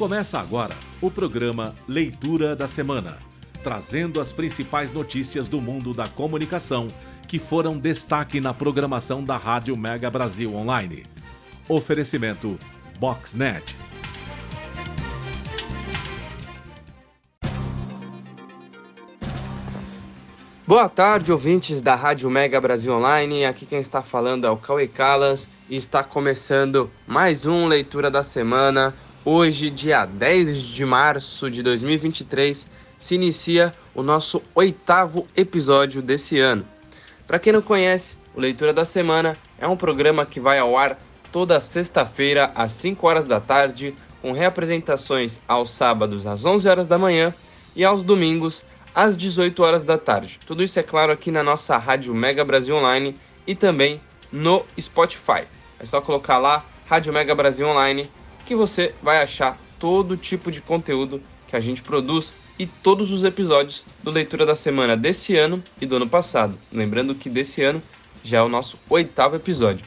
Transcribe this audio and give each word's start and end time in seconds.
Começa 0.00 0.38
agora 0.40 0.74
o 0.98 1.10
programa 1.10 1.74
Leitura 1.86 2.56
da 2.56 2.66
Semana, 2.66 3.18
trazendo 3.62 4.18
as 4.18 4.32
principais 4.32 4.90
notícias 4.90 5.46
do 5.46 5.60
mundo 5.60 5.92
da 5.92 6.08
comunicação 6.08 6.88
que 7.28 7.38
foram 7.38 7.78
destaque 7.78 8.40
na 8.40 8.54
programação 8.54 9.22
da 9.22 9.36
Rádio 9.36 9.76
Mega 9.76 10.08
Brasil 10.08 10.54
Online. 10.54 11.04
Oferecimento 11.68 12.58
Boxnet. 12.98 13.76
Boa 20.66 20.88
tarde, 20.88 21.30
ouvintes 21.30 21.82
da 21.82 21.94
Rádio 21.94 22.30
Mega 22.30 22.58
Brasil 22.58 22.94
Online. 22.94 23.44
Aqui 23.44 23.66
quem 23.66 23.80
está 23.80 24.00
falando 24.00 24.46
é 24.46 24.50
o 24.50 24.56
Cauê 24.56 24.88
Calas 24.88 25.46
e 25.68 25.76
está 25.76 26.02
começando 26.02 26.90
mais 27.06 27.44
um 27.44 27.66
Leitura 27.66 28.10
da 28.10 28.22
Semana. 28.22 28.94
Hoje, 29.22 29.68
dia 29.68 30.06
10 30.06 30.62
de 30.62 30.82
março 30.82 31.50
de 31.50 31.62
2023, 31.62 32.66
se 32.98 33.14
inicia 33.16 33.74
o 33.94 34.02
nosso 34.02 34.42
oitavo 34.54 35.28
episódio 35.36 36.00
desse 36.00 36.38
ano. 36.38 36.64
Para 37.26 37.38
quem 37.38 37.52
não 37.52 37.60
conhece, 37.60 38.16
o 38.34 38.40
Leitura 38.40 38.72
da 38.72 38.86
Semana 38.86 39.36
é 39.58 39.68
um 39.68 39.76
programa 39.76 40.24
que 40.24 40.40
vai 40.40 40.58
ao 40.58 40.74
ar 40.74 40.98
toda 41.30 41.60
sexta-feira 41.60 42.50
às 42.54 42.72
5 42.72 43.06
horas 43.06 43.26
da 43.26 43.38
tarde, 43.38 43.94
com 44.22 44.32
reapresentações 44.32 45.38
aos 45.46 45.70
sábados 45.70 46.26
às 46.26 46.46
11 46.46 46.66
horas 46.66 46.86
da 46.86 46.96
manhã 46.96 47.34
e 47.76 47.84
aos 47.84 48.02
domingos 48.02 48.64
às 48.94 49.18
18 49.18 49.62
horas 49.62 49.82
da 49.82 49.98
tarde. 49.98 50.40
Tudo 50.46 50.62
isso 50.64 50.80
é 50.80 50.82
claro 50.82 51.12
aqui 51.12 51.30
na 51.30 51.42
nossa 51.42 51.76
Rádio 51.76 52.14
Mega 52.14 52.42
Brasil 52.42 52.74
Online 52.74 53.14
e 53.46 53.54
também 53.54 54.00
no 54.32 54.64
Spotify. 54.80 55.42
É 55.78 55.84
só 55.84 56.00
colocar 56.00 56.38
lá 56.38 56.64
Rádio 56.86 57.12
Mega 57.12 57.34
Brasil 57.34 57.68
Online 57.68 58.08
que 58.50 58.54
você 58.56 58.92
vai 59.00 59.22
achar 59.22 59.56
todo 59.78 60.16
tipo 60.16 60.50
de 60.50 60.60
conteúdo 60.60 61.22
que 61.46 61.54
a 61.54 61.60
gente 61.60 61.84
produz 61.84 62.34
e 62.58 62.66
todos 62.66 63.12
os 63.12 63.22
episódios 63.22 63.84
do 64.02 64.10
Leitura 64.10 64.44
da 64.44 64.56
Semana 64.56 64.96
desse 64.96 65.36
ano 65.36 65.62
e 65.80 65.86
do 65.86 65.94
ano 65.94 66.08
passado. 66.08 66.58
Lembrando 66.72 67.14
que 67.14 67.30
desse 67.30 67.62
ano 67.62 67.80
já 68.24 68.38
é 68.38 68.42
o 68.42 68.48
nosso 68.48 68.76
oitavo 68.88 69.36
episódio. 69.36 69.86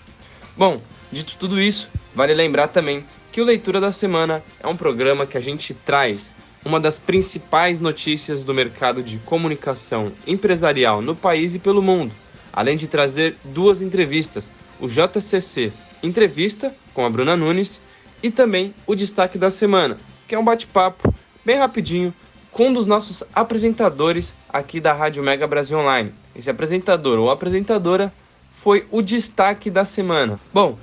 Bom, 0.55 0.81
dito 1.11 1.35
tudo 1.37 1.59
isso, 1.59 1.89
vale 2.15 2.33
lembrar 2.33 2.69
também 2.69 3.03
que 3.33 3.41
o 3.41 3.43
Leitura 3.43 3.81
da 3.81 3.91
Semana 3.91 4.41
é 4.61 4.65
um 4.65 4.77
programa 4.77 5.25
que 5.25 5.37
a 5.37 5.41
gente 5.41 5.73
traz 5.73 6.33
uma 6.63 6.79
das 6.79 6.97
principais 6.97 7.81
notícias 7.81 8.45
do 8.45 8.53
mercado 8.53 9.03
de 9.03 9.17
comunicação 9.25 10.13
empresarial 10.25 11.01
no 11.01 11.17
país 11.17 11.53
e 11.53 11.59
pelo 11.59 11.81
mundo, 11.81 12.15
além 12.53 12.77
de 12.77 12.87
trazer 12.87 13.35
duas 13.43 13.81
entrevistas, 13.81 14.49
o 14.79 14.87
JCC 14.87 15.73
Entrevista 16.01 16.73
com 16.93 17.05
a 17.05 17.09
Bruna 17.09 17.35
Nunes 17.35 17.81
e 18.23 18.31
também 18.31 18.73
o 18.87 18.95
destaque 18.95 19.37
da 19.37 19.51
semana, 19.51 19.97
que 20.27 20.33
é 20.33 20.39
um 20.39 20.45
bate-papo 20.45 21.13
bem 21.43 21.57
rapidinho 21.57 22.13
com 22.51 22.69
um 22.69 22.73
dos 22.73 22.87
nossos 22.87 23.23
apresentadores 23.35 24.33
aqui 24.47 24.79
da 24.79 24.93
Rádio 24.93 25.21
Mega 25.21 25.45
Brasil 25.45 25.77
Online. 25.77 26.13
Esse 26.33 26.49
apresentador 26.49 27.19
ou 27.19 27.29
apresentadora 27.29 28.13
foi 28.53 28.87
o 28.91 29.01
destaque 29.01 29.69
da 29.69 29.83
semana. 29.83 30.39
Bom, 30.53 30.77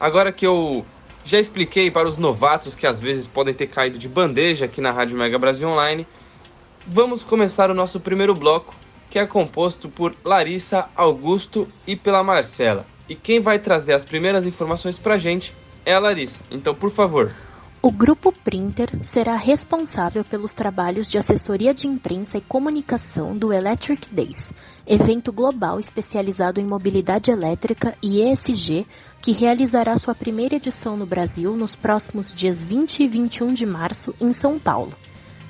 agora 0.00 0.32
que 0.32 0.46
eu 0.46 0.86
já 1.24 1.38
expliquei 1.38 1.90
para 1.90 2.08
os 2.08 2.16
novatos 2.16 2.74
que 2.74 2.86
às 2.86 3.00
vezes 3.00 3.26
podem 3.26 3.52
ter 3.52 3.66
caído 3.66 3.98
de 3.98 4.08
bandeja 4.08 4.64
aqui 4.64 4.80
na 4.80 4.92
Rádio 4.92 5.18
Mega 5.18 5.38
Brasil 5.38 5.68
Online. 5.68 6.06
Vamos 6.86 7.22
começar 7.24 7.70
o 7.70 7.74
nosso 7.74 8.00
primeiro 8.00 8.34
bloco, 8.34 8.72
que 9.10 9.18
é 9.18 9.26
composto 9.26 9.88
por 9.88 10.14
Larissa, 10.24 10.88
Augusto 10.94 11.68
e 11.86 11.94
pela 11.96 12.22
Marcela. 12.22 12.86
E 13.08 13.14
quem 13.14 13.40
vai 13.40 13.58
trazer 13.58 13.92
as 13.92 14.04
primeiras 14.04 14.46
informações 14.46 14.98
para 14.98 15.18
gente 15.18 15.52
é 15.86 15.94
a 15.94 16.00
Larissa. 16.00 16.42
Então, 16.50 16.74
por 16.74 16.90
favor. 16.90 17.32
O 17.80 17.92
Grupo 17.92 18.32
Printer 18.32 18.90
será 19.02 19.36
responsável 19.36 20.24
pelos 20.24 20.52
trabalhos 20.52 21.06
de 21.08 21.18
assessoria 21.18 21.72
de 21.72 21.86
imprensa 21.86 22.36
e 22.36 22.40
comunicação 22.40 23.36
do 23.38 23.52
Electric 23.52 24.12
Days, 24.12 24.50
evento 24.84 25.32
global 25.32 25.78
especializado 25.78 26.60
em 26.60 26.66
mobilidade 26.66 27.30
elétrica 27.30 27.96
e 28.02 28.20
ESG, 28.20 28.84
que 29.22 29.30
realizará 29.30 29.96
sua 29.96 30.16
primeira 30.16 30.56
edição 30.56 30.96
no 30.96 31.06
Brasil 31.06 31.56
nos 31.56 31.76
próximos 31.76 32.34
dias 32.34 32.64
20 32.64 33.04
e 33.04 33.06
21 33.06 33.52
de 33.52 33.64
março 33.64 34.12
em 34.20 34.32
São 34.32 34.58
Paulo. 34.58 34.92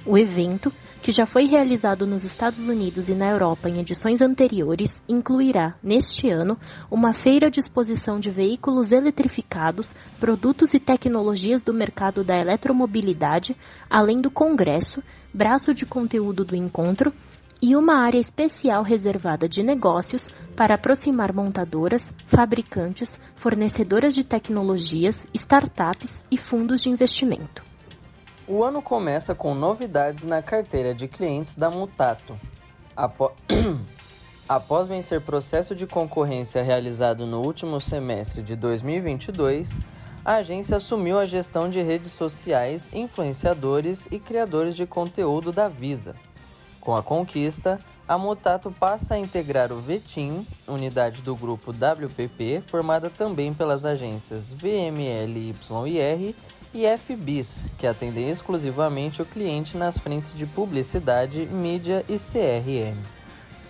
O 0.05 0.19
evento, 0.19 0.71
que 1.07 1.13
já 1.13 1.25
foi 1.25 1.45
realizado 1.45 2.05
nos 2.05 2.25
Estados 2.25 2.67
Unidos 2.67 3.09
e 3.09 3.15
na 3.15 3.31
Europa 3.31 3.69
em 3.69 3.79
edições 3.79 4.21
anteriores, 4.21 5.01
incluirá, 5.09 5.77
neste 5.81 6.29
ano, 6.29 6.59
uma 6.91 7.13
feira 7.13 7.49
de 7.49 7.61
exposição 7.61 8.19
de 8.19 8.29
veículos 8.29 8.91
eletrificados, 8.91 9.95
produtos 10.19 10.75
e 10.75 10.81
tecnologias 10.81 11.63
do 11.63 11.73
mercado 11.73 12.25
da 12.25 12.37
eletromobilidade, 12.37 13.57
além 13.89 14.21
do 14.21 14.33
congresso, 14.33 15.01
braço 15.33 15.73
de 15.73 15.87
conteúdo 15.87 16.45
do 16.45 16.57
encontro 16.57 17.15
e 17.63 17.77
uma 17.77 18.03
área 18.03 18.19
especial 18.19 18.83
reservada 18.83 19.49
de 19.49 19.63
negócios 19.63 20.29
para 20.57 20.75
aproximar 20.75 21.33
montadoras, 21.33 22.13
fabricantes, 22.27 23.17
fornecedoras 23.37 24.13
de 24.13 24.25
tecnologias, 24.25 25.25
startups 25.33 26.21
e 26.33 26.37
fundos 26.37 26.81
de 26.81 26.91
investimento. 26.91 27.66
O 28.49 28.63
ano 28.63 28.81
começa 28.81 29.35
com 29.35 29.57
novidades 29.57 30.25
na 30.25 30.41
carteira 30.41 30.95
de 30.95 31.09
clientes 31.09 31.57
da 31.57 31.69
Mutato. 31.69 32.39
Apo... 32.97 33.33
Após 34.49 34.87
vencer 34.87 35.21
processo 35.21 35.75
de 35.75 35.89
concorrência 35.89 36.63
realizado 36.63 37.27
no 37.27 37.43
último 37.43 37.81
semestre 37.81 38.43
de 38.43 38.55
2022, 38.55 39.81
a 40.25 40.35
agência 40.37 40.77
assumiu 40.77 41.19
a 41.19 41.27
gestão 41.27 41.69
de 41.69 41.83
redes 41.83 42.13
sociais, 42.13 42.89
influenciadores 42.95 44.07
e 44.13 44.21
criadores 44.21 44.77
de 44.77 44.87
conteúdo 44.87 45.51
da 45.51 45.67
Visa. 45.67 46.15
Com 46.81 46.95
a 46.95 47.03
conquista, 47.03 47.81
a 48.07 48.17
Mutato 48.17 48.71
passa 48.71 49.15
a 49.17 49.19
integrar 49.19 49.73
o 49.73 49.81
VETIM, 49.81 50.47
unidade 50.69 51.21
do 51.23 51.35
grupo 51.35 51.73
WPP, 51.73 52.63
formada 52.69 53.11
também 53.11 53.53
pelas 53.53 53.85
agências 53.85 54.53
VMLYR 54.53 55.57
e 56.77 56.99
FBIS, 56.99 57.71
que 57.79 57.87
atendem 57.87 58.29
exclusivamente 58.29 59.23
o 59.23 59.25
cliente 59.25 59.79
nas 59.79 59.97
frentes 59.97 60.35
de 60.35 60.45
publicidade, 60.45 61.47
mídia 61.47 62.05
e 62.07 62.17
CRM. 62.19 62.99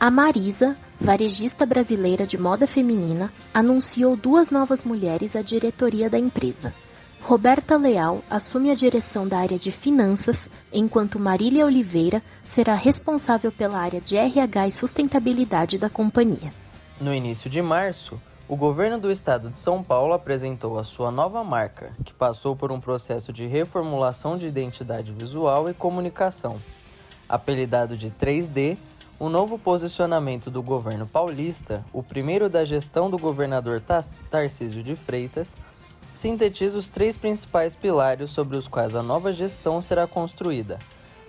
A 0.00 0.10
Marisa, 0.10 0.76
varejista 1.00 1.64
brasileira 1.64 2.26
de 2.26 2.36
moda 2.36 2.66
feminina, 2.66 3.32
anunciou 3.54 4.16
duas 4.16 4.50
novas 4.50 4.82
mulheres 4.82 5.36
à 5.36 5.40
diretoria 5.40 6.10
da 6.10 6.18
empresa. 6.18 6.74
Roberta 7.22 7.76
Leal 7.76 8.22
assume 8.28 8.70
a 8.70 8.74
direção 8.74 9.26
da 9.26 9.38
área 9.38 9.58
de 9.58 9.70
finanças, 9.70 10.50
enquanto 10.72 11.18
Marília 11.18 11.64
Oliveira 11.64 12.20
será 12.42 12.74
responsável 12.74 13.52
pela 13.52 13.78
área 13.78 14.00
de 14.00 14.16
RH 14.16 14.66
e 14.66 14.72
sustentabilidade 14.72 15.78
da 15.78 15.88
companhia. 15.88 16.52
No 17.00 17.14
início 17.14 17.48
de 17.48 17.62
março, 17.62 18.20
o 18.48 18.54
governo 18.54 18.96
do 18.98 19.10
estado 19.10 19.50
de 19.50 19.58
São 19.58 19.82
Paulo 19.82 20.12
apresentou 20.12 20.78
a 20.78 20.84
sua 20.84 21.10
nova 21.10 21.42
marca, 21.42 21.92
que 22.04 22.14
passou 22.14 22.54
por 22.54 22.70
um 22.70 22.80
processo 22.80 23.32
de 23.32 23.44
reformulação 23.44 24.38
de 24.38 24.46
identidade 24.46 25.10
visual 25.10 25.68
e 25.68 25.74
comunicação. 25.74 26.56
Apelidado 27.28 27.96
de 27.96 28.08
3D, 28.08 28.78
o 29.18 29.28
novo 29.28 29.58
posicionamento 29.58 30.48
do 30.48 30.62
governo 30.62 31.08
paulista, 31.08 31.84
o 31.92 32.04
primeiro 32.04 32.48
da 32.48 32.64
gestão 32.64 33.10
do 33.10 33.18
governador 33.18 33.82
Tarcísio 34.30 34.80
de 34.80 34.94
Freitas, 34.94 35.56
sintetiza 36.14 36.78
os 36.78 36.88
três 36.88 37.16
principais 37.16 37.74
pilares 37.74 38.30
sobre 38.30 38.56
os 38.56 38.68
quais 38.68 38.94
a 38.94 39.02
nova 39.02 39.32
gestão 39.32 39.82
será 39.82 40.06
construída: 40.06 40.78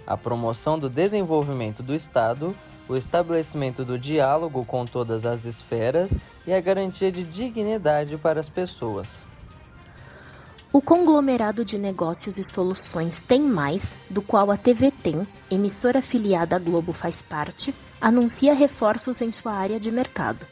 a 0.05 0.15
promoção 0.15 0.77
do 0.77 0.87
desenvolvimento 0.87 1.81
do 1.81 1.95
Estado, 1.95 2.55
o 2.87 2.95
estabelecimento 2.95 3.83
do 3.83 3.97
diálogo 3.97 4.63
com 4.65 4.85
todas 4.85 5.25
as 5.25 5.45
esferas 5.45 6.17
e 6.45 6.53
a 6.53 6.61
garantia 6.61 7.11
de 7.11 7.23
dignidade 7.23 8.17
para 8.17 8.39
as 8.39 8.49
pessoas. 8.49 9.25
O 10.71 10.81
conglomerado 10.81 11.65
de 11.65 11.77
negócios 11.77 12.37
e 12.37 12.43
soluções 12.43 13.21
Tem 13.21 13.41
Mais, 13.41 13.91
do 14.09 14.21
qual 14.21 14.51
a 14.51 14.57
TV 14.57 14.91
Tem, 14.91 15.27
emissora 15.49 15.99
afiliada 15.99 16.55
à 16.55 16.59
Globo 16.59 16.93
faz 16.93 17.21
parte, 17.21 17.73
anuncia 17.99 18.53
reforços 18.53 19.21
em 19.21 19.31
sua 19.31 19.53
área 19.53 19.79
de 19.79 19.89
mercado. 19.89 20.45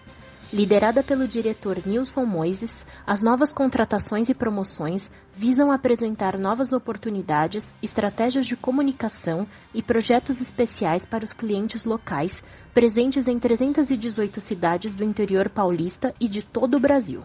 Liderada 0.54 1.04
pelo 1.04 1.28
diretor 1.28 1.80
Nilson 1.86 2.26
Moises, 2.26 2.86
as 3.08 3.22
novas 3.22 3.54
contratações 3.54 4.30
e 4.30 4.34
promoções 4.34 5.12
visam 5.32 5.72
apresentar 5.72 6.40
novas 6.40 6.74
oportunidades, 6.74 7.72
estratégias 7.82 8.48
de 8.48 8.56
comunicação 8.56 9.46
e 9.76 9.84
projetos 9.84 10.42
especiais 10.42 11.06
para 11.06 11.24
os 11.24 11.32
clientes 11.32 11.86
locais 11.86 12.44
presentes 12.74 13.28
em 13.28 13.38
318 13.38 14.42
cidades 14.42 14.96
do 14.96 15.04
interior 15.04 15.50
paulista 15.50 16.16
e 16.20 16.28
de 16.28 16.42
todo 16.42 16.78
o 16.78 16.80
Brasil. 16.80 17.22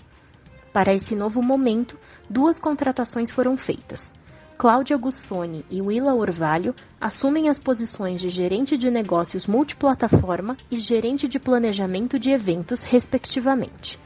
Para 0.71 0.95
esse 0.95 1.17
novo 1.17 1.43
momento, 1.43 1.99
duas 2.29 2.61
contratações 2.61 3.31
foram 3.31 3.57
feitas. 3.57 4.13
Cláudia 4.59 4.99
Gussoni 4.99 5.65
e 5.71 5.81
Willa 5.81 6.13
Orvalho 6.13 6.75
assumem 7.01 7.49
as 7.49 7.59
posições 7.59 8.21
de 8.21 8.29
gerente 8.29 8.77
de 8.77 8.91
negócios 8.91 9.47
multiplataforma 9.47 10.59
e 10.71 10.77
gerente 10.77 11.27
de 11.27 11.39
planejamento 11.39 12.19
de 12.19 12.31
eventos, 12.31 12.83
respectivamente. 12.83 13.99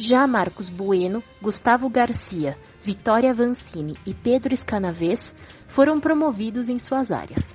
Já 0.00 0.28
Marcos 0.28 0.70
Bueno, 0.70 1.24
Gustavo 1.42 1.90
Garcia, 1.90 2.56
Vitória 2.84 3.34
Vancini 3.34 3.96
e 4.06 4.14
Pedro 4.14 4.54
Escanavês 4.54 5.34
foram 5.66 5.98
promovidos 5.98 6.68
em 6.68 6.78
suas 6.78 7.10
áreas. 7.10 7.52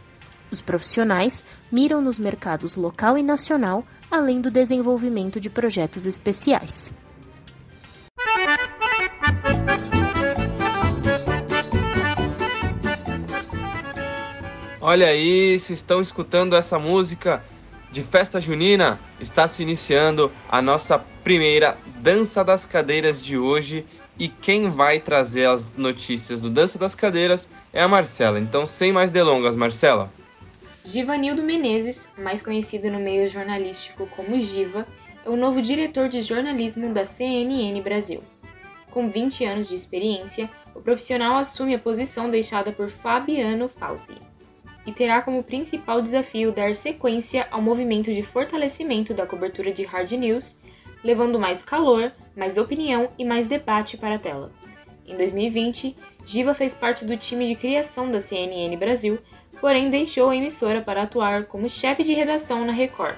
Os 0.51 0.61
profissionais 0.61 1.41
miram 1.71 2.01
nos 2.01 2.19
mercados 2.19 2.75
local 2.75 3.17
e 3.17 3.23
nacional, 3.23 3.85
além 4.11 4.41
do 4.41 4.51
desenvolvimento 4.51 5.39
de 5.39 5.49
projetos 5.49 6.05
especiais. 6.05 6.93
Olha 14.81 15.07
aí, 15.07 15.57
se 15.59 15.71
estão 15.71 16.01
escutando 16.01 16.57
essa 16.57 16.77
música 16.77 17.41
de 17.93 18.01
festa 18.01 18.41
junina, 18.41 18.99
está 19.21 19.47
se 19.47 19.61
iniciando 19.61 20.31
a 20.49 20.63
nossa 20.63 20.97
primeira 21.23 21.77
Dança 22.01 22.43
das 22.43 22.65
Cadeiras 22.65 23.21
de 23.21 23.37
hoje 23.37 23.85
e 24.17 24.27
quem 24.27 24.69
vai 24.71 24.99
trazer 24.99 25.45
as 25.45 25.71
notícias 25.77 26.41
do 26.41 26.49
Dança 26.49 26.79
das 26.79 26.95
Cadeiras 26.95 27.47
é 27.71 27.83
a 27.83 27.87
Marcela. 27.87 28.39
Então, 28.39 28.65
sem 28.65 28.91
mais 28.91 29.11
delongas, 29.11 29.55
Marcela. 29.55 30.11
Givanildo 30.83 31.43
Menezes, 31.43 32.09
mais 32.17 32.41
conhecido 32.41 32.89
no 32.89 32.99
meio 32.99 33.29
jornalístico 33.29 34.07
como 34.07 34.41
Giva, 34.41 34.87
é 35.23 35.29
o 35.29 35.37
novo 35.37 35.61
diretor 35.61 36.09
de 36.09 36.21
jornalismo 36.23 36.91
da 36.91 37.05
CNN 37.05 37.79
Brasil. 37.81 38.23
Com 38.89 39.07
20 39.07 39.45
anos 39.45 39.69
de 39.69 39.75
experiência, 39.75 40.49
o 40.73 40.81
profissional 40.81 41.37
assume 41.37 41.75
a 41.75 41.79
posição 41.79 42.29
deixada 42.29 42.71
por 42.71 42.89
Fabiano 42.89 43.69
Fauzi 43.69 44.32
e 44.85 44.91
terá 44.91 45.21
como 45.21 45.43
principal 45.43 46.01
desafio 46.01 46.51
dar 46.51 46.75
sequência 46.75 47.47
ao 47.51 47.61
movimento 47.61 48.13
de 48.13 48.21
fortalecimento 48.21 49.13
da 49.13 49.25
cobertura 49.25 49.71
de 49.71 49.83
hard 49.83 50.11
news, 50.11 50.57
levando 51.03 51.39
mais 51.39 51.61
calor, 51.63 52.11
mais 52.35 52.57
opinião 52.57 53.09
e 53.17 53.25
mais 53.25 53.47
debate 53.47 53.97
para 53.97 54.15
a 54.15 54.19
tela. 54.19 54.51
Em 55.05 55.17
2020, 55.17 55.95
Giva 56.25 56.53
fez 56.53 56.73
parte 56.73 57.03
do 57.05 57.17
time 57.17 57.47
de 57.47 57.55
criação 57.55 58.09
da 58.09 58.19
CNN 58.19 58.75
Brasil, 58.77 59.19
porém 59.59 59.89
deixou 59.89 60.29
a 60.29 60.35
emissora 60.35 60.81
para 60.81 61.03
atuar 61.03 61.45
como 61.45 61.69
chefe 61.69 62.03
de 62.03 62.13
redação 62.13 62.65
na 62.65 62.71
Record. 62.71 63.15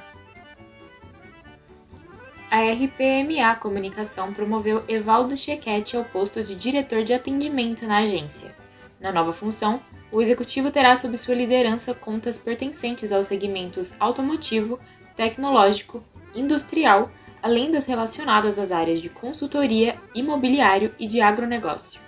A 2.50 2.62
RPMA 2.72 3.56
Comunicação 3.60 4.34
promoveu 4.34 4.84
Evaldo 4.88 5.36
Chequete 5.36 5.98
ao 5.98 6.06
posto 6.06 6.44
de 6.44 6.56
diretor 6.56 7.04
de 7.04 7.14
atendimento 7.14 7.86
na 7.86 7.98
agência. 7.98 8.56
Na 9.00 9.12
nova 9.12 9.34
função, 9.34 9.82
o 10.12 10.22
executivo 10.22 10.72
terá 10.72 10.96
sob 10.96 11.18
sua 11.18 11.36
liderança 11.36 11.94
contas 11.94 12.38
pertencentes 12.38 13.12
aos 13.12 13.28
segmentos 13.28 13.94
automotivo, 14.00 14.80
tecnológico, 15.16 16.04
industrial, 16.34 17.12
além 17.42 17.72
das 17.72 17.86
relacionadas 17.86 18.58
às 18.58 18.72
áreas 18.72 19.02
de 19.02 19.10
consultoria, 19.10 19.96
imobiliário 20.14 20.92
e 21.00 21.08
de 21.08 21.22
agronegócio. 21.22 22.00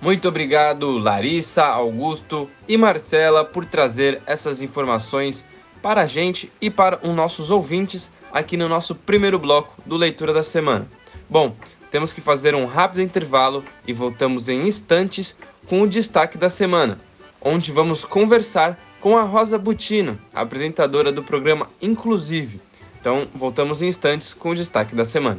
Muito 0.00 0.28
obrigado, 0.28 0.98
Larissa, 0.98 1.64
Augusto 1.64 2.50
e 2.68 2.76
Marcela, 2.76 3.44
por 3.44 3.64
trazer 3.64 4.20
essas 4.26 4.60
informações 4.60 5.46
para 5.82 6.02
a 6.02 6.06
gente 6.06 6.52
e 6.60 6.68
para 6.68 6.98
os 7.06 7.14
nossos 7.14 7.50
ouvintes 7.50 8.10
aqui 8.30 8.56
no 8.56 8.68
nosso 8.68 8.94
primeiro 8.94 9.38
bloco 9.38 9.74
do 9.86 9.96
Leitura 9.96 10.32
da 10.32 10.42
Semana. 10.42 10.86
Bom, 11.28 11.56
temos 11.90 12.12
que 12.12 12.20
fazer 12.20 12.54
um 12.54 12.66
rápido 12.66 13.00
intervalo 13.00 13.64
e 13.86 13.92
voltamos 13.92 14.48
em 14.48 14.66
instantes 14.66 15.34
com 15.68 15.82
o 15.82 15.88
destaque 15.88 16.38
da 16.38 16.48
semana, 16.48 16.98
onde 17.40 17.72
vamos 17.72 18.04
conversar 18.04 18.78
com 19.00 19.16
a 19.16 19.22
Rosa 19.22 19.58
Butino, 19.58 20.18
apresentadora 20.34 21.12
do 21.12 21.22
programa 21.22 21.68
Inclusive. 21.80 22.60
Então, 23.00 23.28
voltamos 23.34 23.82
em 23.82 23.88
instantes 23.88 24.34
com 24.34 24.50
o 24.50 24.54
destaque 24.54 24.94
da 24.94 25.04
semana. 25.04 25.38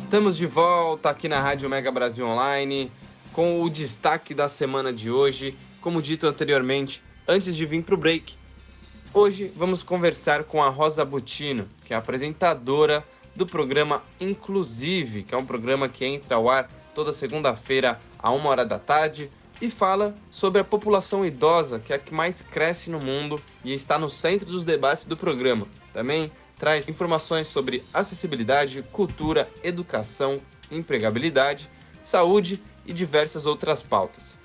Estamos 0.00 0.36
de 0.36 0.46
volta 0.46 1.10
aqui 1.10 1.28
na 1.28 1.38
Rádio 1.38 1.70
Mega 1.70 1.92
Brasil 1.92 2.26
Online 2.26 2.90
com 3.32 3.62
o 3.62 3.70
destaque 3.70 4.34
da 4.34 4.48
semana 4.48 4.92
de 4.92 5.08
hoje. 5.08 5.56
Como 5.80 6.02
dito 6.02 6.26
anteriormente, 6.26 7.00
antes 7.28 7.54
de 7.54 7.64
vir 7.64 7.84
para 7.84 7.94
o 7.94 7.98
break, 7.98 8.34
hoje 9.14 9.52
vamos 9.54 9.84
conversar 9.84 10.42
com 10.42 10.60
a 10.60 10.70
Rosa 10.70 11.04
Butino, 11.04 11.68
que 11.84 11.94
é 11.94 11.96
apresentadora 11.96 13.04
do 13.36 13.46
programa 13.46 14.02
Inclusive, 14.20 15.22
que 15.22 15.36
é 15.36 15.38
um 15.38 15.46
programa 15.46 15.88
que 15.88 16.04
entra 16.04 16.34
ao 16.34 16.50
ar 16.50 16.68
toda 16.98 17.12
segunda-feira 17.12 18.00
a 18.18 18.32
uma 18.32 18.50
hora 18.50 18.66
da 18.66 18.76
tarde 18.76 19.30
e 19.60 19.70
fala 19.70 20.16
sobre 20.32 20.60
a 20.60 20.64
população 20.64 21.24
idosa, 21.24 21.78
que 21.78 21.92
é 21.92 21.96
a 21.96 21.98
que 21.98 22.12
mais 22.12 22.42
cresce 22.42 22.90
no 22.90 22.98
mundo 22.98 23.40
e 23.64 23.72
está 23.72 24.00
no 24.00 24.08
centro 24.08 24.48
dos 24.50 24.64
debates 24.64 25.04
do 25.04 25.16
programa. 25.16 25.68
Também 25.92 26.32
traz 26.58 26.88
informações 26.88 27.46
sobre 27.46 27.84
acessibilidade, 27.94 28.84
cultura, 28.90 29.48
educação, 29.62 30.40
empregabilidade, 30.72 31.70
saúde 32.02 32.60
e 32.84 32.92
diversas 32.92 33.46
outras 33.46 33.80
pautas. 33.80 34.36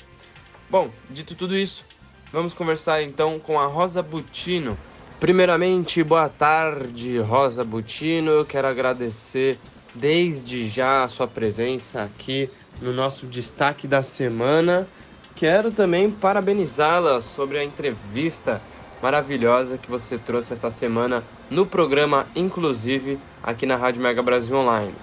Bom, 0.70 0.92
dito 1.10 1.34
tudo 1.34 1.58
isso, 1.58 1.84
vamos 2.32 2.54
conversar 2.54 3.02
então 3.02 3.40
com 3.40 3.60
a 3.60 3.66
Rosa 3.66 4.04
Butino. 4.04 4.78
Primeiramente, 5.20 6.04
boa 6.04 6.30
tarde, 6.30 7.18
Rosa 7.18 7.64
Butino. 7.64 8.30
Eu 8.30 8.46
quero 8.46 8.68
agradecer 8.68 9.58
desde 9.96 10.70
já 10.70 11.04
a 11.04 11.08
sua 11.08 11.28
presença 11.28 12.02
aqui 12.02 12.50
no 12.82 12.92
nosso 12.92 13.26
destaque 13.26 13.88
da 13.88 14.02
semana. 14.02 14.88
Quero 15.36 15.72
também 15.72 16.10
parabenizá-la 16.10 17.22
sobre 17.22 17.58
a 17.58 17.64
entrevista 17.64 18.62
maravilhosa 19.02 19.78
que 19.78 19.90
você 19.90 20.18
trouxe 20.18 20.54
essa 20.54 20.72
semana 20.72 21.24
no 21.50 21.66
programa 21.66 22.26
Inclusive 22.36 23.20
aqui 23.42 23.66
na 23.66 23.76
Rádio 23.76 24.02
Mega 24.02 24.24
Brasil 24.24 24.56
Online. 24.56 24.94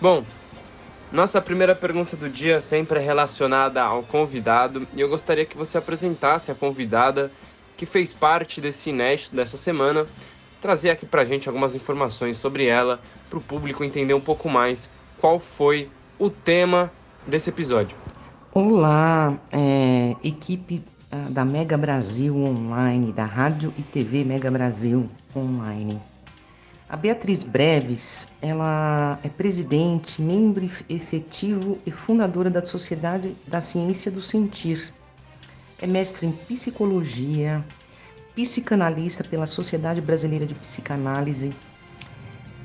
Bom, 0.00 0.24
nossa 1.10 1.40
primeira 1.40 1.74
pergunta 1.74 2.14
do 2.14 2.28
dia 2.28 2.60
sempre 2.60 2.98
é 2.98 3.02
relacionada 3.02 3.82
ao 3.82 4.02
convidado 4.02 4.86
e 4.94 5.00
eu 5.00 5.08
gostaria 5.08 5.46
que 5.46 5.56
você 5.56 5.78
apresentasse 5.78 6.50
a 6.50 6.54
convidada 6.54 7.32
que 7.78 7.86
fez 7.86 8.12
parte 8.12 8.60
desse 8.60 8.90
inédito 8.90 9.34
dessa 9.34 9.56
semana, 9.56 10.06
trazer 10.60 10.90
aqui 10.90 11.06
pra 11.06 11.24
gente 11.24 11.48
algumas 11.48 11.74
informações 11.74 12.36
sobre 12.36 12.66
ela, 12.66 13.00
para 13.28 13.38
o 13.38 13.42
público 13.42 13.84
entender 13.84 14.14
um 14.14 14.20
pouco 14.20 14.48
mais 14.48 14.90
qual 15.18 15.38
foi 15.38 15.88
o 16.18 16.28
tema 16.30 16.92
desse 17.26 17.50
episódio. 17.50 17.96
Olá, 18.52 19.38
é, 19.52 20.16
equipe 20.24 20.82
uh, 21.12 21.30
da 21.30 21.44
Mega 21.44 21.76
Brasil 21.76 22.36
Online, 22.36 23.12
da 23.12 23.24
Rádio 23.24 23.72
e 23.78 23.82
TV 23.82 24.24
Mega 24.24 24.50
Brasil 24.50 25.08
Online. 25.36 26.00
A 26.88 26.96
Beatriz 26.96 27.42
Breves, 27.42 28.32
ela 28.40 29.18
é 29.22 29.28
presidente, 29.28 30.22
membro 30.22 30.70
efetivo 30.88 31.78
e 31.84 31.90
fundadora 31.90 32.48
da 32.48 32.64
Sociedade 32.64 33.36
da 33.46 33.60
Ciência 33.60 34.10
do 34.10 34.22
Sentir. 34.22 34.92
É 35.80 35.86
mestre 35.86 36.26
em 36.26 36.32
psicologia, 36.32 37.62
psicanalista 38.38 39.24
pela 39.24 39.46
Sociedade 39.46 40.00
Brasileira 40.00 40.46
de 40.46 40.54
Psicanálise. 40.54 41.52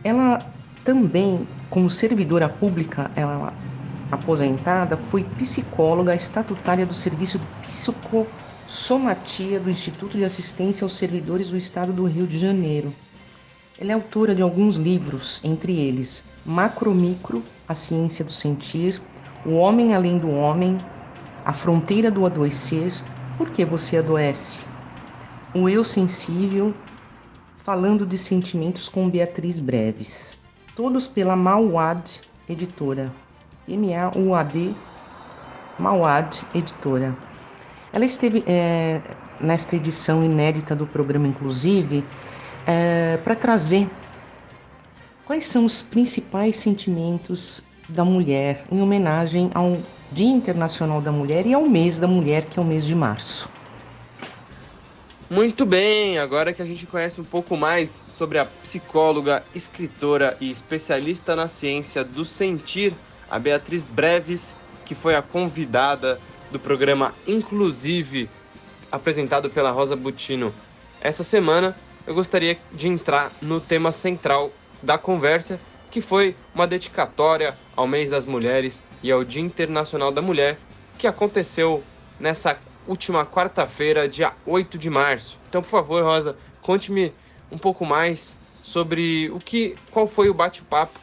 Ela 0.03 0.45
também, 0.83 1.47
como 1.67 1.89
servidora 1.89 2.47
pública, 2.47 3.09
ela 3.15 3.51
aposentada, 4.11 4.95
foi 5.09 5.23
psicóloga 5.23 6.13
estatutária 6.13 6.85
do 6.85 6.93
Serviço 6.93 7.41
de 7.63 7.71
do 9.59 9.67
Instituto 9.67 10.15
de 10.15 10.23
Assistência 10.23 10.85
aos 10.85 10.95
Servidores 10.95 11.49
do 11.49 11.57
Estado 11.57 11.91
do 11.91 12.05
Rio 12.05 12.27
de 12.27 12.37
Janeiro. 12.37 12.93
Ela 13.75 13.93
é 13.93 13.95
autora 13.95 14.35
de 14.35 14.43
alguns 14.43 14.75
livros, 14.75 15.41
entre 15.43 15.75
eles 15.75 16.23
Macro-Micro, 16.45 17.43
A 17.67 17.73
Ciência 17.73 18.23
do 18.23 18.31
Sentir, 18.31 19.01
O 19.43 19.53
Homem 19.53 19.95
Além 19.95 20.19
do 20.19 20.29
Homem, 20.29 20.77
A 21.43 21.51
Fronteira 21.51 22.11
do 22.11 22.27
Adoecer, 22.27 22.93
Por 23.39 23.49
que 23.49 23.65
Você 23.65 23.97
Adoece? 23.97 24.71
O 25.55 25.69
Eu 25.69 25.83
Sensível, 25.83 26.73
falando 27.57 28.07
de 28.07 28.17
sentimentos 28.17 28.89
com 28.89 29.07
Beatriz 29.07 29.59
Breves. 29.59 30.35
Todos 30.75 31.05
pela 31.05 31.35
Mauad 31.35 32.21
Editora. 32.49 33.13
M-A-U-A-D, 33.67 34.71
Mauad 35.77 36.41
Editora. 36.55 37.15
Ela 37.93 38.03
esteve 38.03 38.43
é, 38.47 38.99
nesta 39.39 39.75
edição 39.75 40.25
inédita 40.25 40.75
do 40.75 40.87
programa, 40.87 41.27
inclusive, 41.27 42.03
é, 42.65 43.17
para 43.17 43.35
trazer 43.35 43.87
quais 45.23 45.45
são 45.45 45.65
os 45.65 45.83
principais 45.83 46.55
sentimentos 46.55 47.63
da 47.87 48.03
mulher 48.03 48.65
em 48.71 48.81
homenagem 48.81 49.51
ao 49.53 49.77
Dia 50.11 50.31
Internacional 50.31 50.99
da 50.99 51.11
Mulher 51.11 51.45
e 51.45 51.53
ao 51.53 51.69
mês 51.69 51.99
da 51.99 52.07
mulher, 52.07 52.45
que 52.45 52.57
é 52.57 52.61
o 52.61 52.65
mês 52.65 52.83
de 52.83 52.95
março. 52.95 53.47
Muito 55.33 55.65
bem, 55.65 56.19
agora 56.19 56.53
que 56.53 56.61
a 56.61 56.65
gente 56.65 56.85
conhece 56.85 57.19
um 57.19 57.23
pouco 57.23 57.57
mais 57.57 57.89
sobre 58.15 58.37
a 58.37 58.45
psicóloga, 58.45 59.43
escritora 59.55 60.37
e 60.39 60.51
especialista 60.51 61.35
na 61.35 61.47
ciência 61.47 62.03
do 62.03 62.23
sentir, 62.23 62.93
a 63.27 63.39
Beatriz 63.39 63.87
Breves, 63.87 64.55
que 64.85 64.93
foi 64.93 65.15
a 65.15 65.23
convidada 65.23 66.21
do 66.51 66.59
programa 66.59 67.15
Inclusive, 67.25 68.29
apresentado 68.91 69.49
pela 69.49 69.71
Rosa 69.71 69.95
Butino 69.95 70.53
essa 71.01 71.23
semana, 71.23 71.75
eu 72.05 72.13
gostaria 72.13 72.59
de 72.71 72.87
entrar 72.87 73.31
no 73.41 73.59
tema 73.59 73.91
central 73.91 74.51
da 74.83 74.99
conversa, 74.99 75.59
que 75.89 75.99
foi 75.99 76.35
uma 76.53 76.67
dedicatória 76.67 77.57
ao 77.75 77.87
mês 77.87 78.11
das 78.11 78.23
mulheres 78.23 78.83
e 79.01 79.11
ao 79.11 79.23
Dia 79.23 79.41
Internacional 79.41 80.11
da 80.11 80.21
Mulher, 80.21 80.59
que 80.95 81.07
aconteceu 81.07 81.83
nessa 82.19 82.55
última 82.87 83.25
quarta-feira, 83.25 84.07
dia 84.07 84.33
8 84.45 84.77
de 84.77 84.89
março. 84.89 85.37
Então, 85.49 85.61
por 85.61 85.69
favor, 85.69 86.03
Rosa, 86.03 86.35
conte-me 86.61 87.13
um 87.51 87.57
pouco 87.57 87.85
mais 87.85 88.35
sobre 88.61 89.29
o 89.31 89.39
que, 89.39 89.75
qual 89.91 90.07
foi 90.07 90.29
o 90.29 90.33
bate-papo 90.33 90.99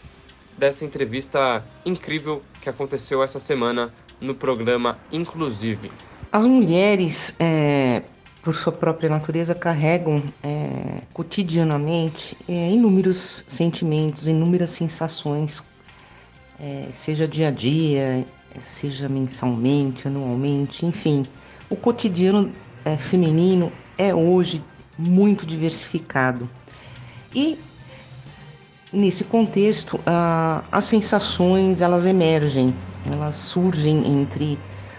dessa 0.56 0.84
entrevista 0.84 1.64
incrível 1.84 2.42
que 2.60 2.68
aconteceu 2.68 3.22
essa 3.22 3.40
semana 3.40 3.92
no 4.20 4.34
programa 4.34 4.98
Inclusive. 5.10 5.90
As 6.32 6.46
mulheres 6.46 7.36
é, 7.40 8.02
por 8.42 8.54
sua 8.54 8.72
própria 8.72 9.08
natureza, 9.08 9.54
carregam 9.54 10.22
é, 10.42 11.02
cotidianamente 11.12 12.36
é, 12.48 12.70
inúmeros 12.70 13.44
sentimentos, 13.48 14.26
inúmeras 14.26 14.70
sensações, 14.70 15.66
é, 16.58 16.86
seja 16.92 17.28
dia 17.28 17.48
a 17.48 17.50
dia, 17.50 18.24
seja 18.62 19.08
mensalmente, 19.08 20.08
anualmente, 20.08 20.86
enfim. 20.86 21.26
O 21.70 21.76
cotidiano 21.76 22.50
é, 22.84 22.96
feminino 22.96 23.72
é 23.96 24.12
hoje 24.12 24.62
muito 24.98 25.46
diversificado. 25.46 26.50
E 27.32 27.56
nesse 28.92 29.22
contexto, 29.22 30.00
as 30.70 30.84
sensações 30.84 31.80
elas 31.80 32.04
emergem, 32.04 32.74
elas 33.06 33.36
surgem 33.36 34.20
entre 34.20 34.58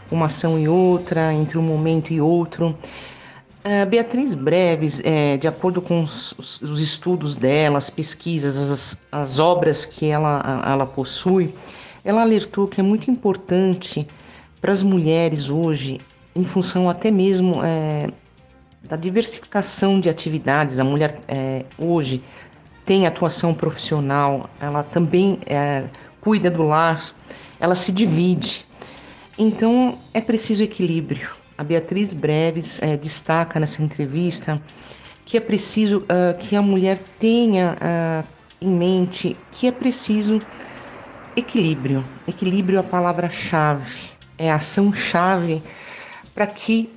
uma 0.09 0.27
ação 0.27 0.57
e 0.57 0.67
outra, 0.67 1.33
entre 1.33 1.57
um 1.57 1.61
momento 1.61 2.13
e 2.13 2.21
outro. 2.21 2.75
Beatriz 3.89 4.33
Breves, 4.33 5.01
é, 5.03 5.37
de 5.37 5.47
acordo 5.47 5.81
com 5.81 6.03
os, 6.03 6.33
os, 6.61 6.79
estudos 6.79 7.35
dela, 7.35 7.77
as 7.77 7.89
pesquisas, 7.89 8.57
as, 8.57 9.01
as 9.11 9.39
obras 9.39 9.85
que 9.85 10.07
ela, 10.07 10.63
ela 10.65 10.85
possui, 10.85 11.53
ela 12.03 12.21
alertou 12.21 12.67
que 12.67 12.79
é 12.79 12.83
muito 12.83 13.11
importante 13.11 14.07
para 14.59 14.71
as 14.71 14.81
mulheres 14.81 15.49
hoje, 15.49 16.01
em 16.35 16.43
função 16.45 16.89
até 16.89 17.11
mesmo 17.11 17.63
é, 17.63 18.09
da 18.83 18.95
diversificação 18.95 19.99
de 19.99 20.09
atividades. 20.09 20.79
A 20.79 20.83
mulher 20.83 21.19
é, 21.27 21.65
hoje 21.77 22.23
tem 22.85 23.05
atuação 23.05 23.53
profissional, 23.53 24.49
ela 24.59 24.83
também 24.83 25.39
é, 25.45 25.85
cuida 26.19 26.49
do 26.49 26.63
lar, 26.63 27.13
ela 27.59 27.75
se 27.75 27.91
divide. 27.91 28.65
Então 29.37 29.97
é 30.13 30.21
preciso 30.21 30.63
equilíbrio 30.63 31.41
a 31.61 31.63
Beatriz 31.63 32.11
Breves 32.11 32.81
é, 32.81 32.97
destaca 32.97 33.59
nessa 33.59 33.83
entrevista 33.83 34.59
que 35.23 35.37
é 35.37 35.39
preciso 35.39 35.99
uh, 35.99 36.35
que 36.39 36.55
a 36.55 36.61
mulher 36.61 36.99
tenha 37.19 37.77
uh, 37.77 38.27
em 38.59 38.67
mente 38.67 39.37
que 39.51 39.67
é 39.67 39.71
preciso 39.71 40.41
equilíbrio. 41.35 42.03
Equilíbrio 42.27 42.77
é 42.77 42.79
a 42.79 42.83
palavra-chave, 42.83 44.09
é 44.39 44.51
a 44.51 44.55
ação-chave 44.55 45.61
para 46.33 46.47
que 46.47 46.89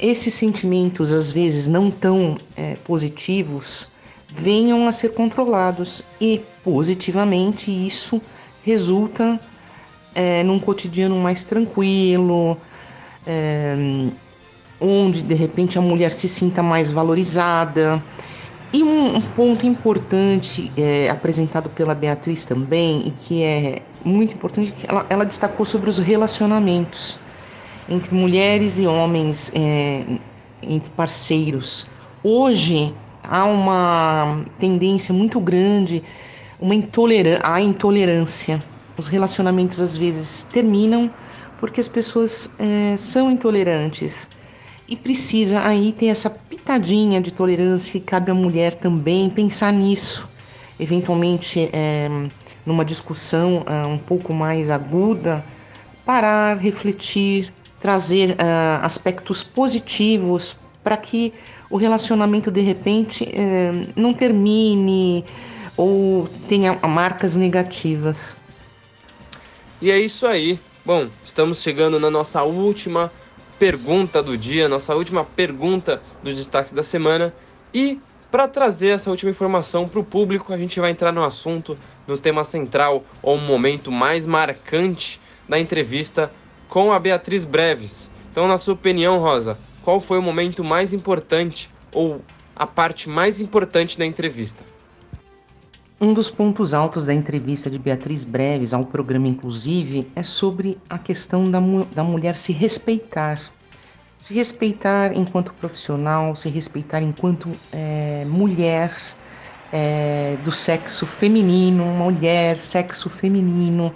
esses 0.00 0.34
sentimentos, 0.34 1.12
às 1.12 1.30
vezes 1.30 1.68
não 1.68 1.90
tão 1.90 2.36
é, 2.56 2.76
positivos, 2.84 3.88
venham 4.28 4.86
a 4.88 4.92
ser 4.92 5.10
controlados 5.10 6.02
e 6.20 6.42
positivamente 6.64 7.70
isso 7.70 8.20
resulta 8.64 9.40
é, 10.14 10.42
num 10.42 10.58
cotidiano 10.58 11.16
mais 11.16 11.44
tranquilo, 11.44 12.58
é, 13.26 14.08
onde 14.80 15.22
de 15.22 15.34
repente 15.34 15.78
a 15.78 15.80
mulher 15.80 16.10
se 16.10 16.28
sinta 16.28 16.62
mais 16.62 16.90
valorizada. 16.90 18.02
E 18.72 18.82
um, 18.82 19.16
um 19.16 19.20
ponto 19.20 19.64
importante 19.64 20.70
é, 20.76 21.08
apresentado 21.08 21.70
pela 21.70 21.94
Beatriz 21.94 22.44
também, 22.44 23.06
e 23.06 23.10
que 23.12 23.42
é 23.42 23.82
muito 24.04 24.34
importante, 24.34 24.72
que 24.72 24.90
ela, 24.90 25.06
ela 25.08 25.24
destacou 25.24 25.64
sobre 25.64 25.88
os 25.88 25.98
relacionamentos 25.98 27.20
entre 27.88 28.14
mulheres 28.14 28.78
e 28.78 28.86
homens, 28.86 29.52
é, 29.54 30.04
entre 30.62 30.90
parceiros. 30.90 31.86
Hoje 32.22 32.92
há 33.22 33.44
uma 33.44 34.44
tendência 34.58 35.14
muito 35.14 35.38
grande, 35.40 36.02
uma 36.60 36.74
intolerância, 36.74 37.40
a 37.44 37.60
intolerância. 37.60 38.62
Os 38.96 39.08
relacionamentos 39.08 39.80
às 39.80 39.96
vezes 39.96 40.42
terminam 40.44 41.10
porque 41.60 41.80
as 41.80 41.88
pessoas 41.88 42.52
é, 42.58 42.96
são 42.96 43.30
intolerantes 43.30 44.28
e 44.88 44.96
precisa 44.96 45.62
aí 45.62 45.92
ter 45.92 46.06
essa 46.06 46.30
pitadinha 46.30 47.20
de 47.20 47.30
tolerância 47.30 47.98
e 47.98 48.00
cabe 48.00 48.30
à 48.30 48.34
mulher 48.34 48.74
também 48.74 49.28
pensar 49.28 49.72
nisso, 49.72 50.28
eventualmente 50.78 51.68
é, 51.72 52.08
numa 52.64 52.84
discussão 52.84 53.64
é, 53.66 53.86
um 53.86 53.98
pouco 53.98 54.32
mais 54.32 54.70
aguda, 54.70 55.44
parar, 56.04 56.56
refletir, 56.56 57.52
trazer 57.86 58.30
uh, 58.32 58.82
aspectos 58.82 59.44
positivos 59.44 60.58
para 60.82 60.96
que 60.96 61.32
o 61.70 61.76
relacionamento 61.76 62.50
de 62.50 62.60
repente 62.60 63.24
é, 63.32 63.70
não 63.94 64.12
termine 64.12 65.24
ou 65.76 66.28
tenha 66.48 66.74
marcas 66.82 67.36
negativas. 67.36 68.36
E 69.80 69.88
é 69.88 70.00
isso 70.00 70.26
aí. 70.26 70.58
Bom, 70.84 71.06
estamos 71.24 71.62
chegando 71.62 72.00
na 72.00 72.10
nossa 72.10 72.42
última 72.42 73.12
pergunta 73.56 74.20
do 74.20 74.36
dia, 74.36 74.68
nossa 74.68 74.92
última 74.96 75.24
pergunta 75.24 76.02
dos 76.24 76.34
destaques 76.34 76.72
da 76.72 76.82
semana. 76.82 77.32
E 77.72 78.00
para 78.32 78.48
trazer 78.48 78.88
essa 78.88 79.10
última 79.12 79.30
informação 79.30 79.86
para 79.86 80.00
o 80.00 80.04
público, 80.04 80.52
a 80.52 80.58
gente 80.58 80.80
vai 80.80 80.90
entrar 80.90 81.12
no 81.12 81.22
assunto, 81.22 81.78
no 82.04 82.18
tema 82.18 82.42
central, 82.42 83.04
ou 83.22 83.38
momento 83.38 83.92
mais 83.92 84.26
marcante 84.26 85.20
da 85.48 85.56
entrevista 85.56 86.32
com 86.68 86.92
a 86.92 86.98
Beatriz 86.98 87.44
Breves. 87.44 88.10
Então, 88.30 88.46
na 88.46 88.58
sua 88.58 88.74
opinião, 88.74 89.18
Rosa, 89.18 89.58
qual 89.82 90.00
foi 90.00 90.18
o 90.18 90.22
momento 90.22 90.62
mais 90.64 90.92
importante 90.92 91.70
ou 91.92 92.20
a 92.54 92.66
parte 92.66 93.08
mais 93.08 93.40
importante 93.40 93.98
da 93.98 94.04
entrevista? 94.04 94.62
Um 95.98 96.12
dos 96.12 96.28
pontos 96.28 96.74
altos 96.74 97.06
da 97.06 97.14
entrevista 97.14 97.70
de 97.70 97.78
Beatriz 97.78 98.24
Breves 98.24 98.74
ao 98.74 98.84
programa 98.84 99.28
Inclusive 99.28 100.06
é 100.14 100.22
sobre 100.22 100.76
a 100.90 100.98
questão 100.98 101.50
da, 101.50 101.58
mu 101.58 101.86
da 101.86 102.04
mulher 102.04 102.36
se 102.36 102.52
respeitar. 102.52 103.40
se 104.20 104.34
respeitar 104.34 105.16
enquanto 105.16 105.54
profissional, 105.54 106.34
se 106.34 106.50
respeitar 106.50 107.00
enquanto 107.00 107.50
é, 107.72 108.24
mulher 108.26 108.94
é, 109.72 110.36
do 110.44 110.50
sexo 110.50 111.06
feminino, 111.06 111.84
mulher, 111.86 112.58
sexo 112.58 113.08
feminino, 113.08 113.94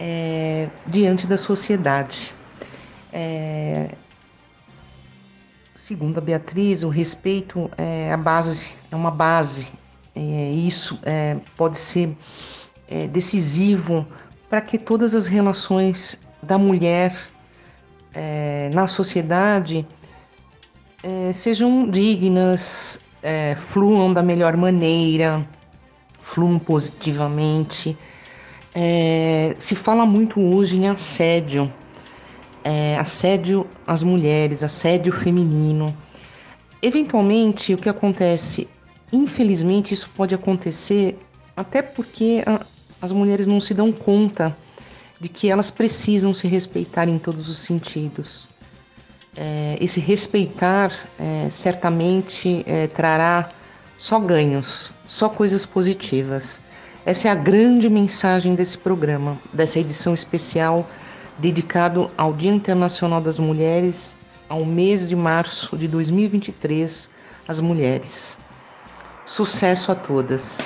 é, 0.00 0.68
diante 0.86 1.26
da 1.26 1.36
sociedade. 1.36 2.32
É, 3.12 3.90
segundo 5.74 6.16
a 6.16 6.20
Beatriz, 6.22 6.82
o 6.82 6.88
respeito 6.88 7.70
é 7.76 8.10
a 8.10 8.16
base, 8.16 8.78
é 8.90 8.96
uma 8.96 9.10
base. 9.10 9.70
É, 10.16 10.50
isso 10.52 10.98
é, 11.02 11.36
pode 11.56 11.78
ser 11.78 12.16
é, 12.88 13.06
decisivo 13.06 14.06
para 14.48 14.60
que 14.62 14.78
todas 14.78 15.14
as 15.14 15.26
relações 15.26 16.22
da 16.42 16.56
mulher 16.56 17.16
é, 18.14 18.70
na 18.72 18.86
sociedade 18.86 19.86
é, 21.02 21.32
sejam 21.32 21.88
dignas, 21.88 22.98
fluam 23.68 24.14
da 24.14 24.22
melhor 24.22 24.56
maneira, 24.56 25.46
fluam 26.22 26.58
positivamente. 26.58 27.96
É, 28.74 29.56
se 29.58 29.74
fala 29.74 30.06
muito 30.06 30.40
hoje 30.40 30.76
em 30.76 30.88
assédio, 30.88 31.72
é, 32.62 32.96
assédio 32.98 33.66
às 33.86 34.02
mulheres, 34.02 34.62
assédio 34.62 35.12
feminino. 35.12 35.96
Eventualmente, 36.80 37.74
o 37.74 37.78
que 37.78 37.88
acontece, 37.88 38.68
infelizmente, 39.12 39.92
isso 39.92 40.08
pode 40.16 40.34
acontecer 40.34 41.18
até 41.56 41.82
porque 41.82 42.42
a, 42.46 42.64
as 43.02 43.12
mulheres 43.12 43.46
não 43.46 43.60
se 43.60 43.74
dão 43.74 43.92
conta 43.92 44.56
de 45.20 45.28
que 45.28 45.50
elas 45.50 45.70
precisam 45.70 46.32
se 46.32 46.48
respeitar 46.48 47.08
em 47.08 47.18
todos 47.18 47.48
os 47.48 47.58
sentidos. 47.58 48.48
É, 49.36 49.76
esse 49.80 50.00
respeitar 50.00 50.92
é, 51.18 51.48
certamente 51.50 52.64
é, 52.66 52.86
trará 52.86 53.50
só 53.98 54.18
ganhos, 54.18 54.92
só 55.06 55.28
coisas 55.28 55.66
positivas. 55.66 56.60
Essa 57.04 57.28
é 57.28 57.30
a 57.30 57.34
grande 57.34 57.88
mensagem 57.88 58.54
desse 58.54 58.76
programa, 58.76 59.40
dessa 59.54 59.80
edição 59.80 60.12
especial 60.12 60.86
dedicado 61.38 62.10
ao 62.16 62.34
Dia 62.34 62.50
Internacional 62.50 63.22
das 63.22 63.38
Mulheres, 63.38 64.14
ao 64.46 64.66
mês 64.66 65.08
de 65.08 65.16
março 65.16 65.78
de 65.78 65.88
2023, 65.88 67.10
as 67.48 67.58
mulheres. 67.58 68.36
Sucesso 69.24 69.90
a 69.90 69.94
todas! 69.94 70.58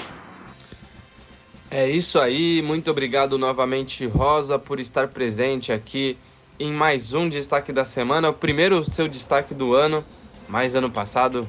É 1.70 1.88
isso 1.88 2.18
aí, 2.18 2.60
muito 2.62 2.90
obrigado 2.90 3.38
novamente, 3.38 4.04
Rosa, 4.04 4.58
por 4.58 4.80
estar 4.80 5.08
presente 5.08 5.72
aqui 5.72 6.18
em 6.58 6.72
mais 6.72 7.12
um 7.12 7.28
destaque 7.28 7.72
da 7.72 7.84
semana, 7.84 8.30
o 8.30 8.34
primeiro 8.34 8.82
seu 8.84 9.06
destaque 9.06 9.54
do 9.54 9.72
ano, 9.72 10.04
mais 10.48 10.74
ano 10.74 10.90
passado 10.90 11.48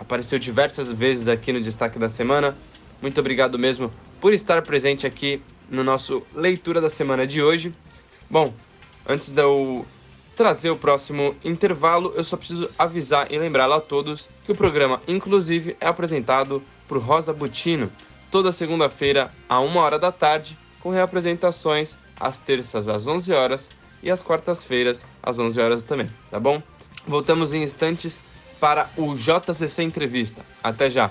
apareceu 0.00 0.38
diversas 0.38 0.90
vezes 0.90 1.28
aqui 1.28 1.52
no 1.52 1.60
destaque 1.60 1.98
da 1.98 2.08
semana. 2.08 2.56
Muito 3.00 3.18
obrigado 3.20 3.58
mesmo 3.58 3.90
por 4.22 4.32
estar 4.32 4.62
presente 4.62 5.04
aqui 5.04 5.42
no 5.68 5.82
nosso 5.82 6.22
leitura 6.32 6.80
da 6.80 6.88
semana 6.88 7.26
de 7.26 7.42
hoje. 7.42 7.74
Bom, 8.30 8.54
antes 9.04 9.32
de 9.32 9.42
eu 9.42 9.84
trazer 10.36 10.70
o 10.70 10.76
próximo 10.76 11.34
intervalo, 11.44 12.12
eu 12.14 12.22
só 12.22 12.36
preciso 12.36 12.70
avisar 12.78 13.32
e 13.32 13.36
lembrá-lo 13.36 13.72
a 13.72 13.80
todos 13.80 14.28
que 14.44 14.52
o 14.52 14.54
programa, 14.54 15.02
inclusive, 15.08 15.76
é 15.80 15.88
apresentado 15.88 16.62
por 16.86 16.98
Rosa 16.98 17.32
Butino 17.32 17.90
toda 18.30 18.52
segunda-feira, 18.52 19.32
a 19.48 19.60
1 19.60 19.76
hora 19.76 19.98
da 19.98 20.12
tarde, 20.12 20.56
com 20.78 20.90
reapresentações 20.90 21.96
às 22.18 22.38
terças 22.38 22.88
às 22.88 23.08
11 23.08 23.32
horas 23.32 23.70
e 24.04 24.10
às 24.10 24.22
quartas-feiras 24.22 25.04
às 25.20 25.40
11 25.40 25.60
horas 25.60 25.82
também, 25.82 26.08
tá 26.30 26.38
bom? 26.38 26.62
Voltamos 27.04 27.52
em 27.52 27.64
instantes 27.64 28.20
para 28.60 28.88
o 28.96 29.16
JCC 29.16 29.82
Entrevista. 29.82 30.46
Até 30.62 30.88
já! 30.88 31.10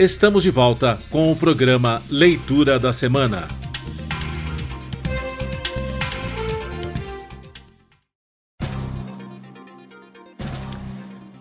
Estamos 0.00 0.42
de 0.42 0.50
volta 0.50 0.98
com 1.10 1.30
o 1.30 1.36
programa 1.36 2.02
Leitura 2.08 2.78
da 2.78 2.90
Semana. 2.90 3.48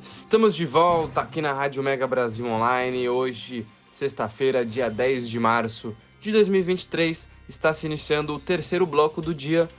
Estamos 0.01 0.53
de 0.53 0.65
volta 0.65 1.21
aqui 1.21 1.41
na 1.41 1.53
Rádio 1.53 1.81
Mega 1.81 2.05
Brasil 2.05 2.45
Online. 2.47 3.07
Hoje, 3.07 3.65
sexta-feira, 3.93 4.65
dia 4.65 4.89
10 4.89 5.29
de 5.29 5.39
março 5.39 5.95
de 6.19 6.29
2023, 6.33 7.29
está 7.47 7.71
se 7.71 7.87
iniciando 7.87 8.35
o 8.35 8.39
terceiro 8.39 8.85
bloco 8.85 9.21
do 9.21 9.33
dia, 9.33 9.69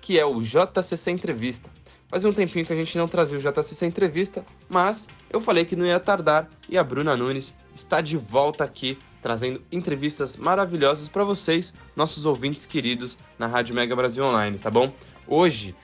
que 0.00 0.16
é 0.16 0.24
o 0.24 0.40
JCC 0.40 1.10
Entrevista. 1.10 1.68
Faz 2.06 2.24
um 2.24 2.32
tempinho 2.32 2.64
que 2.64 2.72
a 2.72 2.76
gente 2.76 2.96
não 2.96 3.08
trazia 3.08 3.36
o 3.36 3.40
JCC 3.40 3.84
Entrevista, 3.84 4.46
mas 4.68 5.08
eu 5.28 5.40
falei 5.40 5.64
que 5.64 5.74
não 5.74 5.84
ia 5.84 5.98
tardar 5.98 6.48
e 6.68 6.78
a 6.78 6.84
Bruna 6.84 7.16
Nunes 7.16 7.52
está 7.78 8.00
de 8.00 8.16
volta 8.16 8.64
aqui 8.64 8.98
trazendo 9.22 9.60
entrevistas 9.70 10.36
maravilhosas 10.36 11.08
para 11.08 11.24
vocês, 11.24 11.74
nossos 11.96 12.24
ouvintes 12.24 12.64
queridos 12.66 13.18
na 13.38 13.46
Rádio 13.46 13.74
Mega 13.74 13.94
Brasil 13.96 14.24
Online, 14.24 14.58
tá 14.58 14.70
bom? 14.70 14.92
Hoje, 15.26 15.74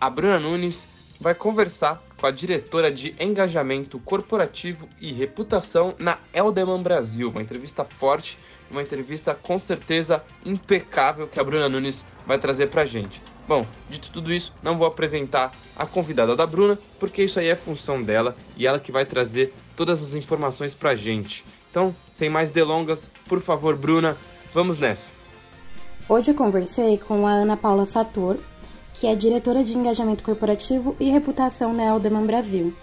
a 0.00 0.08
Bruna 0.08 0.38
Nunes 0.38 0.86
vai 1.20 1.34
conversar 1.34 2.02
com 2.16 2.26
a 2.26 2.30
diretora 2.30 2.90
de 2.90 3.14
Engajamento 3.18 3.98
Corporativo 3.98 4.88
e 5.00 5.12
Reputação 5.12 5.94
na 5.98 6.18
Eldeman 6.32 6.82
Brasil. 6.82 7.30
Uma 7.30 7.42
entrevista 7.42 7.84
forte, 7.84 8.38
uma 8.70 8.82
entrevista 8.82 9.34
com 9.34 9.58
certeza 9.58 10.22
impecável 10.44 11.26
que 11.26 11.38
a 11.38 11.44
Bruna 11.44 11.68
Nunes 11.68 12.04
vai 12.26 12.38
trazer 12.38 12.68
para 12.68 12.86
gente. 12.86 13.20
Bom, 13.46 13.66
dito 13.90 14.10
tudo 14.10 14.32
isso, 14.32 14.54
não 14.62 14.78
vou 14.78 14.86
apresentar 14.86 15.52
a 15.76 15.84
convidada 15.84 16.34
da 16.34 16.46
Bruna, 16.46 16.78
porque 16.98 17.22
isso 17.22 17.38
aí 17.38 17.48
é 17.48 17.56
função 17.56 18.02
dela 18.02 18.34
e 18.56 18.66
ela 18.66 18.80
que 18.80 18.90
vai 18.90 19.04
trazer 19.04 19.52
todas 19.76 20.02
as 20.02 20.14
informações 20.14 20.74
pra 20.74 20.94
gente. 20.94 21.44
Então, 21.70 21.94
sem 22.10 22.30
mais 22.30 22.50
delongas, 22.50 23.06
por 23.28 23.40
favor, 23.40 23.76
Bruna, 23.76 24.16
vamos 24.54 24.78
nessa. 24.78 25.08
Hoje 26.08 26.30
eu 26.30 26.34
conversei 26.34 26.96
com 26.96 27.26
a 27.26 27.32
Ana 27.32 27.56
Paula 27.56 27.84
Sator, 27.84 28.38
que 28.94 29.06
é 29.06 29.14
diretora 29.14 29.62
de 29.62 29.76
engajamento 29.76 30.22
corporativo 30.22 30.96
e 30.98 31.10
reputação 31.10 31.74
na 31.74 31.84
Elderman 31.84 32.26
Brasil. 32.26 32.74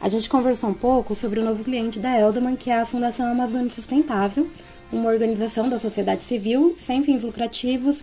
A 0.00 0.08
gente 0.08 0.28
conversou 0.28 0.70
um 0.70 0.74
pouco 0.74 1.14
sobre 1.14 1.40
o 1.40 1.44
novo 1.44 1.62
cliente 1.62 1.98
da 1.98 2.18
Elderman, 2.18 2.56
que 2.56 2.70
é 2.70 2.80
a 2.80 2.86
Fundação 2.86 3.30
Amazônia 3.30 3.70
Sustentável, 3.70 4.50
uma 4.92 5.08
organização 5.08 5.68
da 5.68 5.78
sociedade 5.78 6.24
civil 6.24 6.74
sem 6.78 7.02
fins 7.04 7.22
lucrativos 7.22 8.02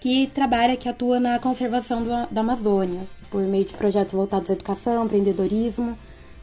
que 0.00 0.26
trabalha, 0.28 0.76
que 0.78 0.88
atua 0.88 1.20
na 1.20 1.38
conservação 1.38 2.02
do, 2.02 2.10
da 2.30 2.40
Amazônia, 2.40 3.02
por 3.30 3.42
meio 3.42 3.66
de 3.66 3.74
projetos 3.74 4.14
voltados 4.14 4.48
à 4.48 4.54
educação, 4.54 5.04
empreendedorismo, 5.04 5.96